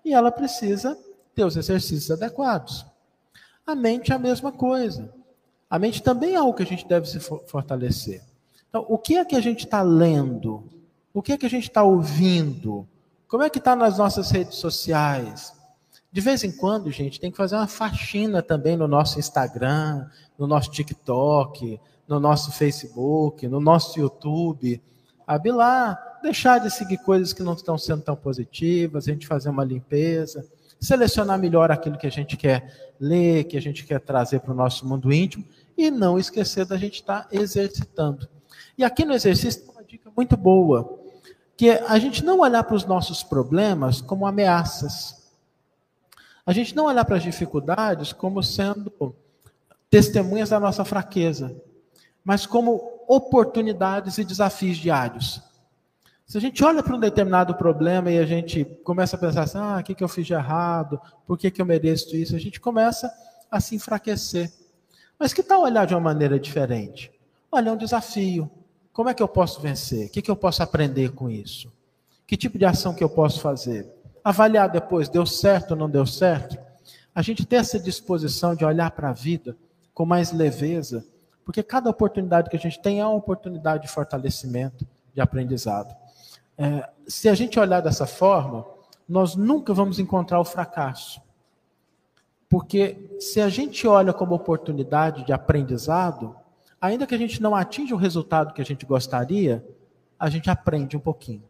[0.03, 0.97] e ela precisa
[1.37, 2.83] ter os exercícios adequados.
[3.63, 5.13] A mente é a mesma coisa.
[5.69, 8.23] A mente também é algo que a gente deve se fortalecer.
[8.67, 10.67] Então, o que é que a gente está lendo?
[11.13, 12.87] O que é que a gente está ouvindo?
[13.27, 15.53] Como é que está nas nossas redes sociais?
[16.11, 20.09] De vez em quando, gente, tem que fazer uma faxina também no nosso Instagram,
[20.39, 24.81] no nosso TikTok, no nosso Facebook, no nosso YouTube.
[25.27, 29.49] Abrir lá, deixar de seguir coisas que não estão sendo tão positivas, a gente fazer
[29.49, 30.43] uma limpeza,
[30.79, 34.55] selecionar melhor aquilo que a gente quer ler, que a gente quer trazer para o
[34.55, 35.45] nosso mundo íntimo
[35.77, 38.27] e não esquecer da gente estar tá exercitando.
[38.77, 40.99] E aqui no exercício tem uma dica muito boa,
[41.55, 45.27] que é a gente não olhar para os nossos problemas como ameaças.
[46.45, 49.15] A gente não olhar para as dificuldades como sendo
[49.89, 51.55] testemunhas da nossa fraqueza,
[52.23, 55.41] mas como oportunidades e desafios diários.
[56.27, 59.57] Se a gente olha para um determinado problema e a gente começa a pensar assim,
[59.57, 60.99] ah, o que, que eu fiz de errado?
[61.25, 62.35] Por que, que eu mereço isso?
[62.35, 63.09] A gente começa
[63.49, 64.51] a se enfraquecer.
[65.17, 67.09] Mas que tal olhar de uma maneira diferente?
[67.49, 68.51] Olha, é um desafio.
[68.91, 70.07] Como é que eu posso vencer?
[70.07, 71.71] O que, que eu posso aprender com isso?
[72.27, 73.87] Que tipo de ação que eu posso fazer?
[74.21, 76.57] Avaliar depois, deu certo ou não deu certo?
[77.15, 79.55] A gente tem essa disposição de olhar para a vida
[79.93, 81.05] com mais leveza,
[81.45, 85.95] porque cada oportunidade que a gente tem é uma oportunidade de fortalecimento, de aprendizado.
[86.57, 88.65] É, se a gente olhar dessa forma,
[89.07, 91.21] nós nunca vamos encontrar o fracasso.
[92.49, 96.35] Porque se a gente olha como oportunidade de aprendizado,
[96.79, 99.65] ainda que a gente não atinja o resultado que a gente gostaria,
[100.19, 101.43] a gente aprende um pouquinho.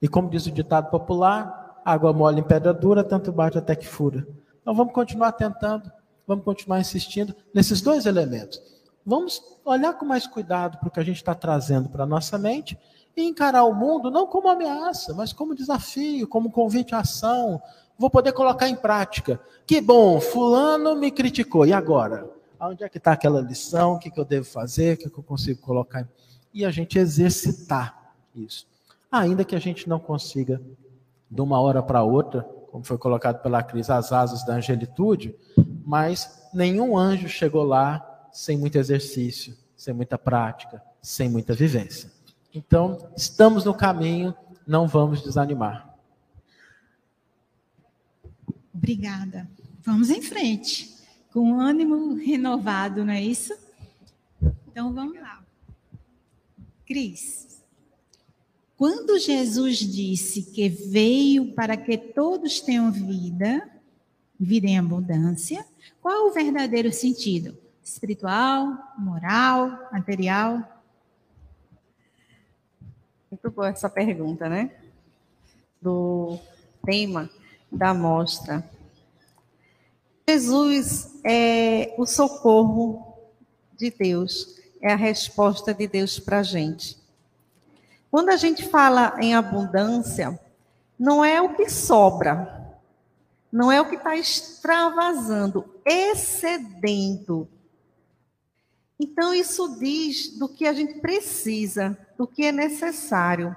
[0.00, 3.86] E como diz o ditado popular, água mole em pedra dura, tanto bate até que
[3.86, 4.26] fura.
[4.60, 5.90] Então vamos continuar tentando,
[6.26, 8.62] vamos continuar insistindo nesses dois elementos.
[9.04, 12.38] Vamos olhar com mais cuidado para o que a gente está trazendo para a nossa
[12.38, 12.78] mente
[13.16, 17.60] e encarar o mundo não como ameaça, mas como desafio, como convite à ação,
[17.98, 19.40] vou poder colocar em prática.
[19.66, 22.28] Que bom, fulano me criticou, e agora?
[22.60, 23.94] Onde é que está aquela lição?
[23.94, 24.94] O que, que eu devo fazer?
[24.94, 26.06] O que, que eu consigo colocar?
[26.52, 28.66] E a gente exercitar isso.
[29.10, 30.60] Ainda que a gente não consiga,
[31.30, 35.34] de uma hora para outra, como foi colocado pela Cris, as asas da angelitude,
[35.84, 42.10] mas nenhum anjo chegou lá sem muito exercício, sem muita prática, sem muita vivência.
[42.54, 44.34] Então, estamos no caminho,
[44.66, 45.88] não vamos desanimar.
[48.74, 49.48] Obrigada.
[49.82, 50.94] Vamos em frente,
[51.32, 53.54] com ânimo renovado, não é isso?
[54.68, 55.42] Então vamos lá.
[56.86, 57.62] Cris.
[58.76, 63.70] quando Jesus disse que veio para que todos tenham vida,
[64.38, 65.64] vida em abundância,
[66.00, 67.56] qual é o verdadeiro sentido?
[67.84, 70.79] Espiritual, moral, material?
[73.42, 74.70] Muito boa essa pergunta, né?
[75.80, 76.38] Do
[76.84, 77.30] tema
[77.72, 78.68] da mostra.
[80.28, 83.16] Jesus é o socorro
[83.78, 86.98] de Deus, é a resposta de Deus para a gente.
[88.10, 90.38] Quando a gente fala em abundância,
[90.98, 92.78] não é o que sobra,
[93.50, 97.48] não é o que está extravasando, excedendo.
[98.98, 103.56] Então, isso diz do que a gente precisa, do que é necessário.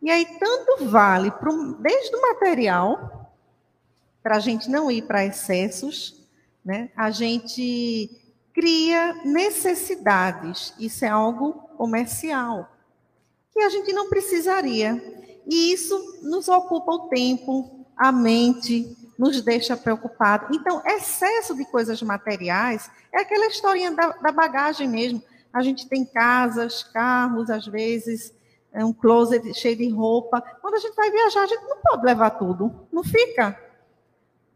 [0.00, 3.34] E aí, tanto vale pro, desde o material,
[4.22, 6.24] para a gente não ir para excessos,
[6.64, 6.88] né?
[6.96, 8.08] a gente
[8.54, 12.70] cria necessidades, isso é algo comercial
[13.52, 15.02] que a gente não precisaria.
[15.44, 20.54] E isso nos ocupa o tempo, a mente, nos deixa preocupado.
[20.54, 25.20] Então, excesso de coisas materiais é aquela historinha da, da bagagem mesmo.
[25.56, 28.34] A gente tem casas, carros, às vezes,
[28.70, 30.42] é um closet cheio de roupa.
[30.60, 33.58] Quando a gente vai viajar, a gente não pode levar tudo, não fica.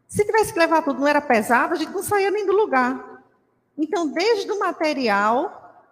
[0.07, 3.23] Se tivesse que levar tudo, não era pesado, a gente não saía nem do lugar.
[3.75, 5.89] Então, desde o material,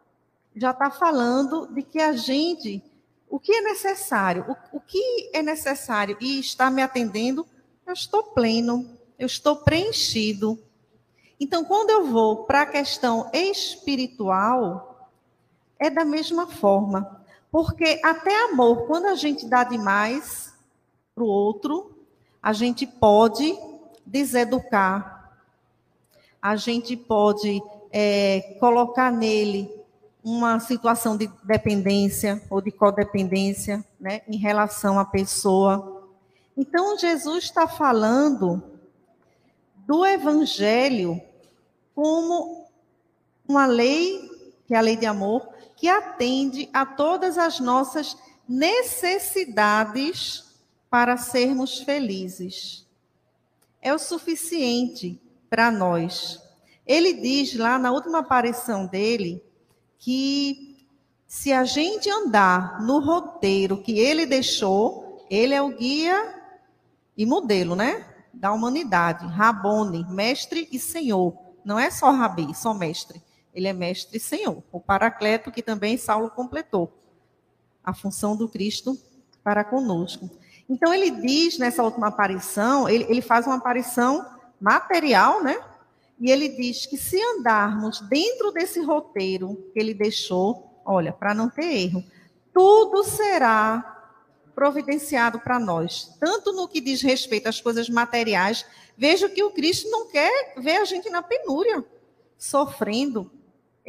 [0.55, 2.83] já está falando de que a gente
[3.27, 4.45] o que é necessário?
[4.47, 7.47] O, o que é necessário e está me atendendo?
[7.83, 10.63] Eu estou pleno, eu estou preenchido.
[11.39, 14.88] Então, quando eu vou para a questão espiritual,
[15.79, 17.19] é da mesma forma.
[17.51, 20.53] Porque até amor, quando a gente dá demais
[21.15, 21.97] para o outro,
[22.41, 23.57] a gente pode
[24.05, 25.33] deseducar,
[26.41, 27.61] a gente pode
[27.91, 29.69] é, colocar nele
[30.23, 36.03] uma situação de dependência ou de codependência né, em relação à pessoa.
[36.55, 38.61] Então, Jesus está falando
[39.87, 41.21] do Evangelho
[41.95, 42.65] como
[43.47, 44.29] uma lei,
[44.67, 45.47] que é a lei de amor,
[45.79, 50.43] que atende a todas as nossas necessidades
[50.89, 52.85] para sermos felizes.
[53.81, 55.17] É o suficiente
[55.49, 56.43] para nós.
[56.85, 59.41] Ele diz lá na última aparição dele
[59.97, 60.85] que
[61.25, 66.43] se a gente andar no roteiro que ele deixou, ele é o guia
[67.15, 68.05] e modelo, né?
[68.33, 71.33] Da humanidade, Rabone, mestre e senhor.
[71.63, 73.21] Não é só rabi, só mestre.
[73.53, 74.63] Ele é mestre e senhor.
[74.71, 76.91] O paracleto que também Saulo completou.
[77.83, 78.97] A função do Cristo
[79.43, 80.29] para conosco.
[80.69, 84.23] Então ele diz nessa última aparição, ele, ele faz uma aparição
[84.61, 85.59] material, né?
[86.19, 91.49] E ele diz que se andarmos dentro desse roteiro que ele deixou, olha, para não
[91.49, 92.03] ter erro,
[92.53, 93.95] tudo será
[94.53, 98.65] providenciado para nós, tanto no que diz respeito às coisas materiais.
[98.97, 101.85] Veja que o Cristo não quer ver a gente na penúria,
[102.37, 103.31] sofrendo.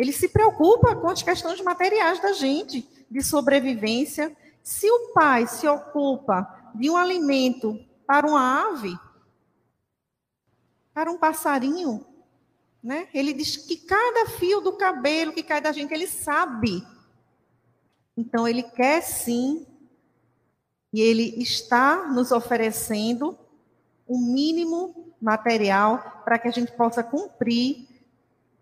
[0.01, 4.35] Ele se preocupa com as questões materiais da gente, de sobrevivência.
[4.63, 8.99] Se o pai se ocupa de um alimento para uma ave,
[10.95, 12.07] para um passarinho,
[12.83, 13.09] né?
[13.13, 16.83] Ele diz que cada fio do cabelo que cai da gente, ele sabe.
[18.17, 19.67] Então, ele quer sim,
[20.95, 23.39] e ele está nos oferecendo
[24.09, 27.90] o um mínimo material para que a gente possa cumprir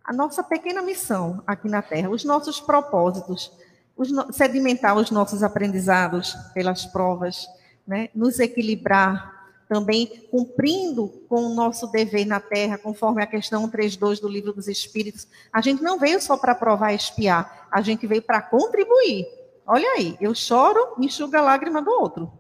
[0.09, 3.53] a nossa pequena missão aqui na Terra, os nossos propósitos,
[3.95, 4.33] os no...
[4.33, 7.47] sedimentar os nossos aprendizados pelas provas,
[7.87, 8.09] né?
[8.15, 9.37] nos equilibrar
[9.69, 14.67] também cumprindo com o nosso dever na terra, conforme a questão 3.2 do livro dos
[14.67, 15.29] Espíritos.
[15.53, 19.27] A gente não veio só para provar e espiar, a gente veio para contribuir.
[19.67, 22.33] Olha aí, eu choro, enxuga a lágrima do outro.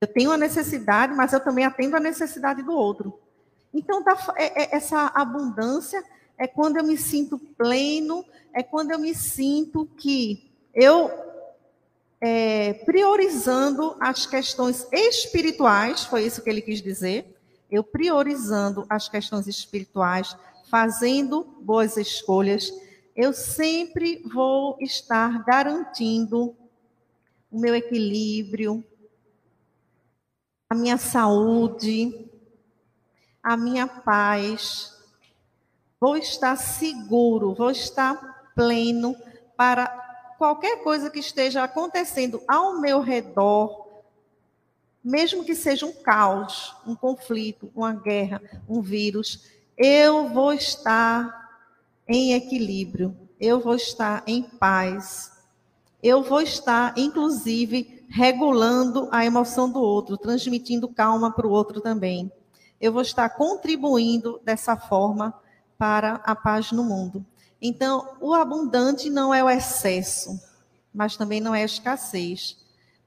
[0.00, 3.18] Eu tenho a necessidade, mas eu também atendo a necessidade do outro.
[3.74, 4.04] Então,
[4.36, 6.04] é, é, essa abundância
[6.42, 11.08] é quando eu me sinto pleno, é quando eu me sinto que eu
[12.20, 17.32] é, priorizando as questões espirituais, foi isso que ele quis dizer.
[17.70, 20.36] Eu priorizando as questões espirituais,
[20.68, 22.72] fazendo boas escolhas,
[23.14, 26.56] eu sempre vou estar garantindo
[27.52, 28.84] o meu equilíbrio,
[30.68, 32.28] a minha saúde,
[33.40, 35.01] a minha paz.
[36.02, 39.14] Vou estar seguro, vou estar pleno
[39.56, 39.86] para
[40.36, 44.02] qualquer coisa que esteja acontecendo ao meu redor,
[45.04, 49.46] mesmo que seja um caos, um conflito, uma guerra, um vírus,
[49.78, 51.62] eu vou estar
[52.08, 55.30] em equilíbrio, eu vou estar em paz,
[56.02, 62.28] eu vou estar, inclusive, regulando a emoção do outro, transmitindo calma para o outro também.
[62.80, 65.40] Eu vou estar contribuindo dessa forma
[65.82, 67.26] para a paz no mundo.
[67.60, 70.40] Então, o abundante não é o excesso,
[70.94, 72.56] mas também não é a escassez,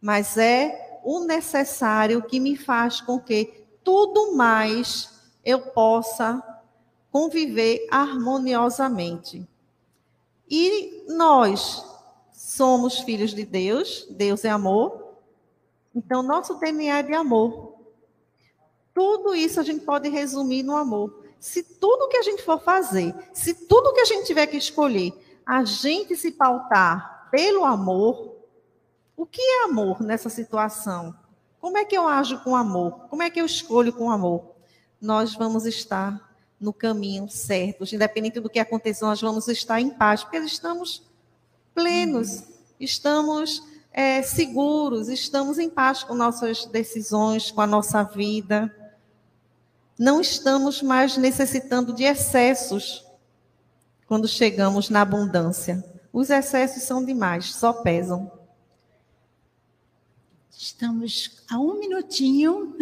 [0.01, 6.43] mas é o necessário que me faz com que tudo mais eu possa
[7.09, 9.47] conviver harmoniosamente.
[10.49, 11.81] E nós
[12.33, 15.13] somos filhos de Deus, Deus é amor,
[15.95, 17.73] então nosso DNA é de amor.
[18.93, 21.24] Tudo isso a gente pode resumir no amor.
[21.39, 25.13] Se tudo que a gente for fazer, se tudo que a gente tiver que escolher,
[25.45, 28.35] a gente se pautar pelo amor,
[29.15, 31.15] o que é amor nessa situação?
[31.59, 33.07] Como é que eu ajo com amor?
[33.09, 34.55] Como é que eu escolho com amor?
[34.99, 36.19] Nós vamos estar
[36.59, 37.83] no caminho certo.
[37.93, 41.03] Independente do que aconteça, nós vamos estar em paz, porque estamos
[41.73, 42.43] plenos,
[42.79, 48.73] estamos é, seguros, estamos em paz com nossas decisões, com a nossa vida.
[49.97, 53.05] Não estamos mais necessitando de excessos
[54.05, 55.83] quando chegamos na abundância.
[56.11, 58.31] Os excessos são demais, só pesam.
[60.57, 62.75] Estamos a um minutinho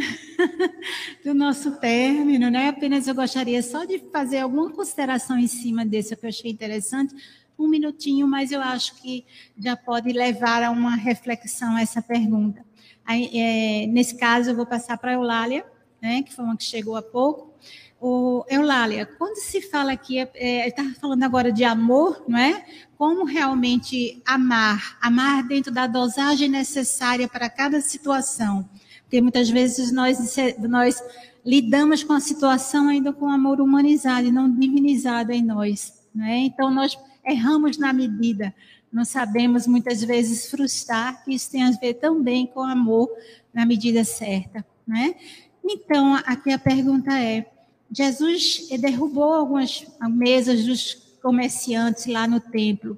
[1.23, 2.69] do nosso término, né?
[2.69, 7.15] Apenas eu gostaria só de fazer alguma consideração em cima desse que eu achei interessante.
[7.57, 9.25] Um minutinho, mas eu acho que
[9.57, 12.65] já pode levar a uma reflexão essa pergunta.
[13.05, 15.65] Aí, é, nesse caso, eu vou passar para a Eulália,
[16.03, 17.53] né, que foi uma que chegou há pouco.
[18.01, 22.65] O Eulália, quando se fala aqui, é, estava falando agora de amor, não é?
[22.97, 28.69] Como realmente amar, amar dentro da dosagem necessária para cada situação.
[29.03, 31.01] Porque muitas vezes nós, nós
[31.45, 35.93] lidamos com a situação ainda com amor humanizado e não divinizado em nós.
[36.13, 36.39] Né?
[36.39, 38.53] Então nós erramos na medida,
[38.91, 43.09] não sabemos muitas vezes frustrar, que isso tem a ver também com amor
[43.53, 44.65] na medida certa.
[44.85, 45.15] Né?
[45.63, 47.45] Então, aqui a pergunta é:
[47.91, 52.97] Jesus derrubou algumas mesas dos comerciantes lá no templo.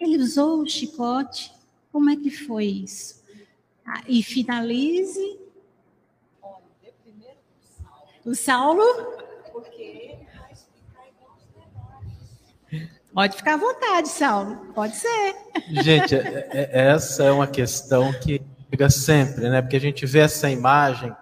[0.00, 1.52] Ele usou o chicote?
[1.92, 3.22] Como é que foi isso?
[3.84, 5.38] Ah, e finalize.
[8.24, 8.84] O Saulo?
[13.12, 14.56] Pode ficar à vontade, Saulo.
[14.74, 15.34] Pode ser.
[15.82, 18.40] Gente, é, é, essa é uma questão que
[18.70, 19.60] fica sempre, né?
[19.60, 21.12] Porque a gente vê essa imagem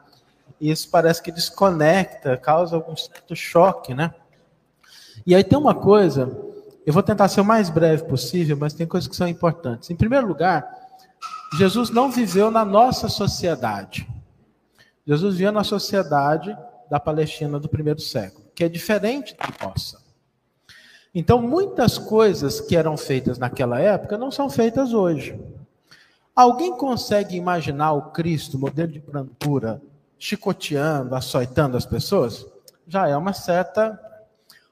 [0.61, 4.15] isso parece que desconecta, causa algum certo choque, né?
[5.27, 6.37] E aí tem uma coisa,
[6.85, 9.91] eu vou tentar ser o mais breve possível, mas tem coisas que são importantes.
[9.91, 10.67] Em primeiro lugar,
[11.57, 14.09] Jesus não viveu na nossa sociedade.
[15.07, 16.57] Jesus vivia na sociedade
[16.91, 20.05] da Palestina do primeiro século, que é diferente da nossa.
[21.15, 25.41] Então, muitas coisas que eram feitas naquela época não são feitas hoje.
[26.35, 29.81] Alguém consegue imaginar o Cristo, modelo de brandura,
[30.19, 32.47] chicoteando, açoitando as pessoas,
[32.87, 34.01] já é uma certa.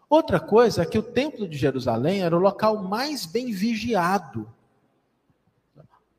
[0.09, 4.49] Outra coisa é que o Templo de Jerusalém era o local mais bem vigiado.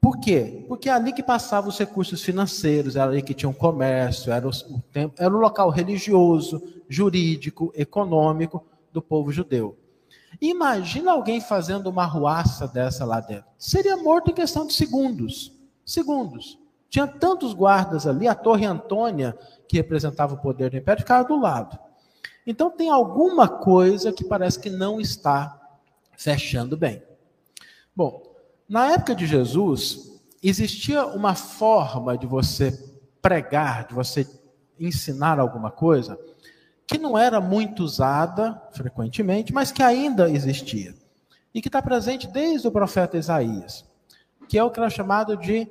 [0.06, 0.64] Por quê?
[0.68, 4.48] Porque é ali que passavam os recursos financeiros, era ali que tinha um comércio, era
[4.48, 9.76] o, o, templo, era o local religioso, jurídico, econômico do povo judeu.
[10.40, 13.46] Imagina alguém fazendo uma ruaça dessa lá dentro.
[13.58, 15.52] Seria morto em questão de segundos.
[15.84, 16.60] Segundos.
[16.96, 21.38] Tinha tantos guardas ali, a Torre Antônia, que representava o poder do império, ficava do
[21.38, 21.78] lado.
[22.48, 25.60] Então tem alguma coisa que parece que não está
[26.16, 27.04] fechando bem.
[27.94, 28.24] Bom,
[28.70, 32.72] na época de Jesus, existia uma forma de você
[33.22, 34.26] pregar, de você
[34.80, 36.18] ensinar alguma coisa,
[36.88, 40.96] que não era muito usada frequentemente, mas que ainda existia.
[41.54, 43.84] E que está presente desde o profeta Isaías,
[44.48, 45.70] que é o que era chamado de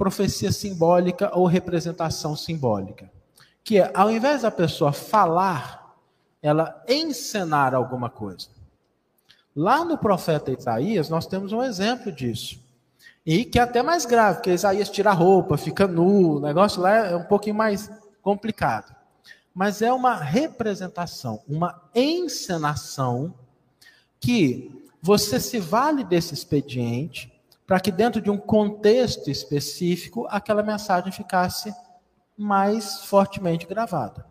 [0.00, 3.12] profecia simbólica ou representação simbólica.
[3.62, 5.94] Que é, ao invés da pessoa falar,
[6.40, 8.48] ela encenar alguma coisa.
[9.54, 12.58] Lá no profeta Isaías, nós temos um exemplo disso.
[13.26, 16.80] E que é até mais grave, porque Isaías tira a roupa, fica nu, o negócio
[16.80, 17.90] lá é um pouquinho mais
[18.22, 18.96] complicado.
[19.54, 23.34] Mas é uma representação, uma encenação
[24.18, 27.30] que você se vale desse expediente
[27.70, 31.72] para que dentro de um contexto específico aquela mensagem ficasse
[32.36, 34.26] mais fortemente gravada.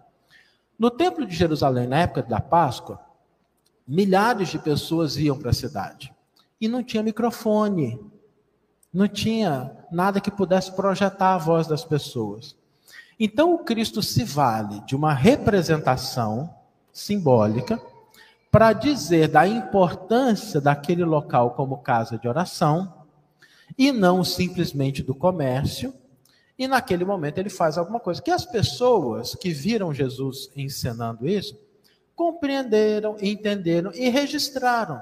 [0.78, 3.00] No Templo de Jerusalém, na época da Páscoa,
[3.88, 6.14] milhares de pessoas iam para a cidade
[6.60, 7.98] e não tinha microfone,
[8.94, 12.58] não tinha nada que pudesse projetar a voz das pessoas.
[13.18, 16.54] Então o Cristo se vale de uma representação
[16.92, 17.82] simbólica
[18.52, 22.99] para dizer da importância daquele local como casa de oração
[23.78, 25.94] e não simplesmente do comércio.
[26.58, 31.58] E naquele momento ele faz alguma coisa que as pessoas que viram Jesus ensinando isso
[32.16, 35.02] compreenderam, entenderam e registraram.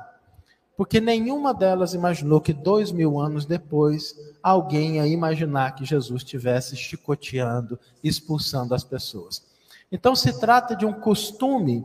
[0.76, 6.76] Porque nenhuma delas imaginou que dois mil anos depois alguém ia imaginar que Jesus estivesse
[6.76, 9.44] chicoteando, expulsando as pessoas.
[9.92, 11.84] Então se trata de um costume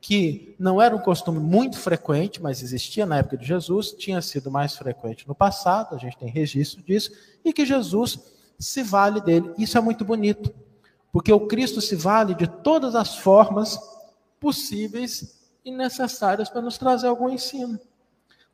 [0.00, 4.50] que não era um costume muito frequente, mas existia na época de Jesus, tinha sido
[4.50, 7.10] mais frequente no passado, a gente tem registro disso,
[7.44, 8.18] e que Jesus
[8.58, 9.52] se vale dele.
[9.58, 10.54] Isso é muito bonito,
[11.12, 13.78] porque o Cristo se vale de todas as formas
[14.40, 17.78] possíveis e necessárias para nos trazer algum ensino.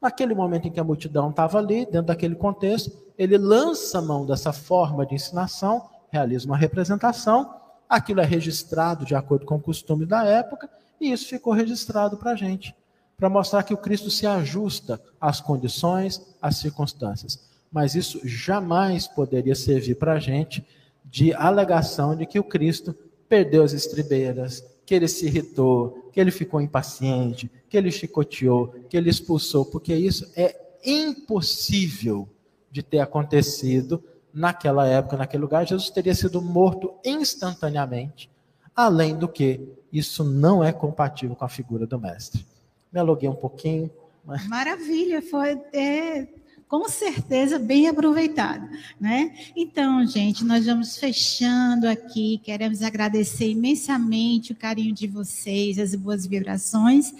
[0.01, 4.53] Naquele momento em que a multidão estava ali, dentro daquele contexto, ele lança mão dessa
[4.53, 7.55] forma de ensinação, realiza uma representação,
[7.89, 10.69] aquilo é registrado de acordo com o costume da época,
[11.01, 12.75] e isso ficou registrado para a gente,
[13.17, 17.39] para mostrar que o Cristo se ajusta às condições, às circunstâncias.
[17.71, 20.65] Mas isso jamais poderia servir para a gente
[21.05, 22.95] de alegação de que o Cristo
[23.29, 28.97] perdeu as estribeiras, que ele se irritou, que ele ficou impaciente, que ele chicoteou, que
[28.97, 30.55] ele expulsou, porque isso é
[30.85, 32.29] impossível
[32.71, 34.03] de ter acontecido
[34.33, 35.67] naquela época, naquele lugar.
[35.67, 38.31] Jesus teria sido morto instantaneamente
[38.75, 39.61] Além do que,
[39.93, 42.45] isso não é compatível com a figura do mestre.
[42.93, 43.91] Me aluguei um pouquinho.
[44.25, 44.47] Mas...
[44.49, 46.27] Maravilha, foi é,
[46.67, 48.69] com certeza bem aproveitado,
[49.01, 49.33] né?
[49.55, 52.41] Então, gente, nós vamos fechando aqui.
[52.43, 57.13] Queremos agradecer imensamente o carinho de vocês, as boas vibrações.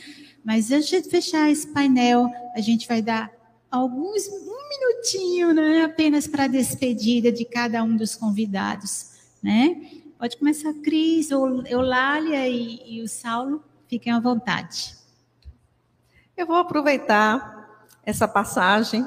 [0.45, 3.31] Mas antes de fechar esse painel, a gente vai dar
[3.71, 9.11] alguns um minutinho, né, apenas para a despedida de cada um dos convidados,
[9.43, 10.04] né?
[10.25, 14.95] Pode começar a Cris, Eulália e, e o Saulo, fiquem à vontade.
[16.35, 19.07] Eu vou aproveitar essa passagem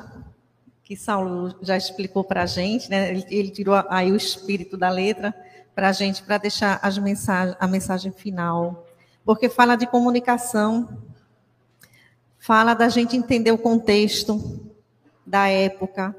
[0.84, 3.10] que Saulo já explicou para a gente, né?
[3.10, 5.34] ele, ele, tirou aí o espírito da letra
[5.73, 6.99] para a gente, para deixar as
[7.60, 8.85] a mensagem final,
[9.26, 11.02] porque fala de comunicação,
[12.38, 14.69] fala da gente entender o contexto
[15.26, 16.15] da época,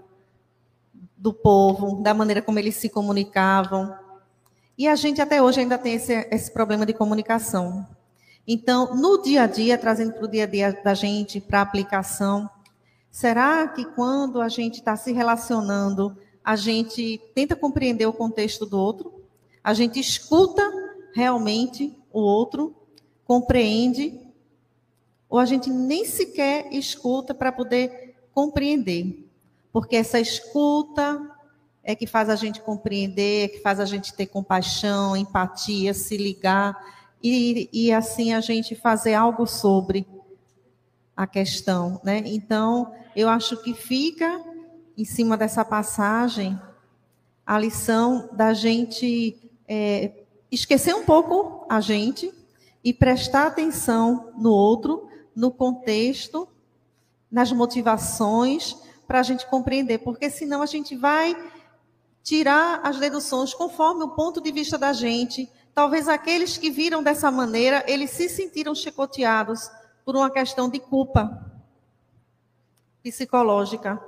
[1.16, 4.07] do povo, da maneira como eles se comunicavam,
[4.78, 7.84] e a gente até hoje ainda tem esse, esse problema de comunicação.
[8.46, 11.62] Então, no dia a dia, trazendo para o dia a dia da gente, para a
[11.62, 12.48] aplicação,
[13.10, 18.78] será que quando a gente está se relacionando, a gente tenta compreender o contexto do
[18.78, 19.12] outro?
[19.64, 20.62] A gente escuta
[21.12, 22.74] realmente o outro,
[23.24, 24.18] compreende,
[25.28, 29.28] ou a gente nem sequer escuta para poder compreender?
[29.72, 31.20] Porque essa escuta,
[31.89, 36.19] é que faz a gente compreender, é que faz a gente ter compaixão, empatia, se
[36.19, 36.77] ligar
[37.23, 40.06] e, e assim a gente fazer algo sobre
[41.16, 42.23] a questão, né?
[42.27, 44.39] Então, eu acho que fica
[44.98, 46.60] em cima dessa passagem
[47.47, 50.12] a lição da gente é,
[50.52, 52.31] esquecer um pouco a gente
[52.85, 56.47] e prestar atenção no outro, no contexto,
[57.32, 61.35] nas motivações, para a gente compreender, porque senão a gente vai
[62.22, 65.50] tirar as deduções conforme o ponto de vista da gente.
[65.74, 69.70] Talvez aqueles que viram dessa maneira, eles se sentiram chicoteados
[70.04, 71.44] por uma questão de culpa
[73.02, 74.00] psicológica,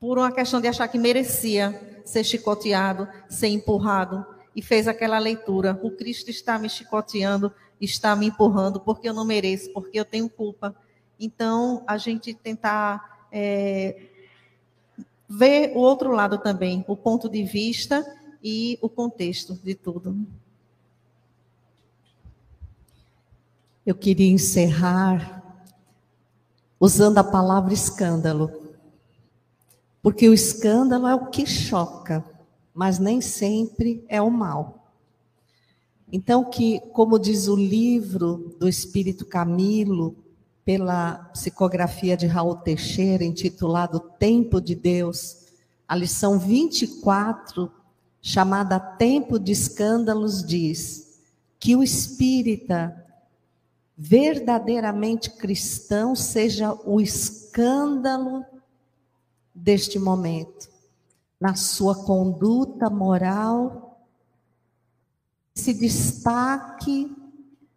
[0.00, 5.78] por uma questão de achar que merecia ser chicoteado, ser empurrado, e fez aquela leitura:
[5.82, 10.28] o Cristo está me chicoteando, está me empurrando, porque eu não mereço, porque eu tenho
[10.28, 10.74] culpa.
[11.18, 14.10] Então, a gente tentar é,
[15.36, 18.04] ver o outro lado também, o ponto de vista
[18.42, 20.16] e o contexto de tudo.
[23.84, 25.42] Eu queria encerrar
[26.80, 28.50] usando a palavra escândalo.
[30.02, 32.24] Porque o escândalo é o que choca,
[32.74, 34.92] mas nem sempre é o mal.
[36.12, 40.14] Então que, como diz o livro do Espírito Camilo,
[40.64, 45.44] pela psicografia de Raul Teixeira, intitulado Tempo de Deus,
[45.86, 47.70] a lição 24,
[48.22, 51.20] chamada Tempo de Escândalos, diz
[51.58, 53.04] que o espírita
[53.96, 58.44] verdadeiramente cristão seja o escândalo
[59.54, 60.68] deste momento,
[61.38, 64.00] na sua conduta moral,
[65.54, 67.14] se destaque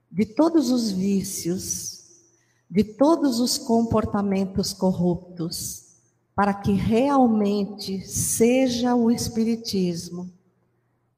[0.09, 1.96] de todos os vícios
[2.69, 5.85] de todos os comportamentos corruptos,
[6.35, 10.29] para que realmente seja o Espiritismo,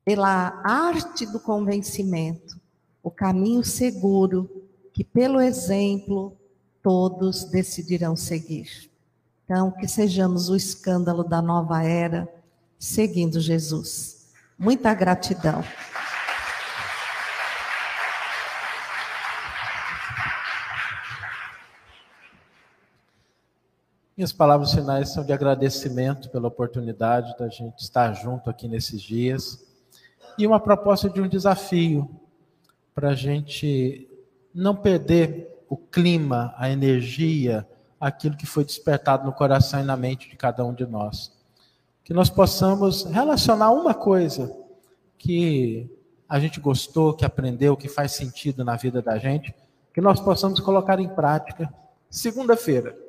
[0.05, 2.59] pela arte do convencimento,
[3.03, 4.49] o caminho seguro
[4.93, 6.33] que, pelo exemplo,
[6.81, 8.89] todos decidirão seguir.
[9.43, 12.27] Então, que sejamos o escândalo da nova era,
[12.77, 14.27] seguindo Jesus.
[14.57, 15.63] Muita gratidão.
[24.19, 29.65] Minhas palavras finais são de agradecimento pela oportunidade da gente estar junto aqui nesses dias
[30.37, 32.19] e uma proposta de um desafio
[32.93, 34.09] para a gente
[34.53, 37.65] não perder o clima, a energia,
[37.97, 41.31] aquilo que foi despertado no coração e na mente de cada um de nós.
[42.03, 44.53] Que nós possamos relacionar uma coisa
[45.17, 45.89] que
[46.27, 49.55] a gente gostou, que aprendeu, que faz sentido na vida da gente,
[49.93, 51.73] que nós possamos colocar em prática
[52.09, 53.07] segunda-feira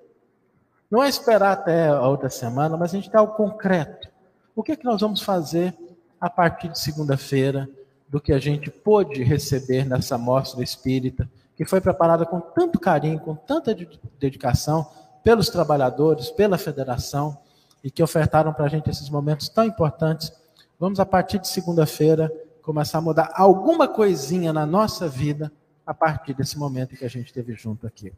[0.90, 4.08] não é esperar até a outra semana, mas a gente dá o concreto.
[4.56, 5.76] O que é que nós vamos fazer
[6.20, 7.68] a partir de segunda-feira
[8.08, 13.20] do que a gente pôde receber nessa mostra espírita, que foi preparada com tanto carinho,
[13.20, 13.74] com tanta
[14.18, 14.90] dedicação
[15.22, 17.38] pelos trabalhadores, pela federação,
[17.84, 20.32] e que ofertaram para a gente esses momentos tão importantes.
[20.78, 22.30] Vamos, a partir de segunda-feira,
[22.62, 25.52] começar a mudar alguma coisinha na nossa vida
[25.86, 28.12] a partir desse momento que a gente teve junto aqui.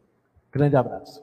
[0.50, 1.22] Grande abraço.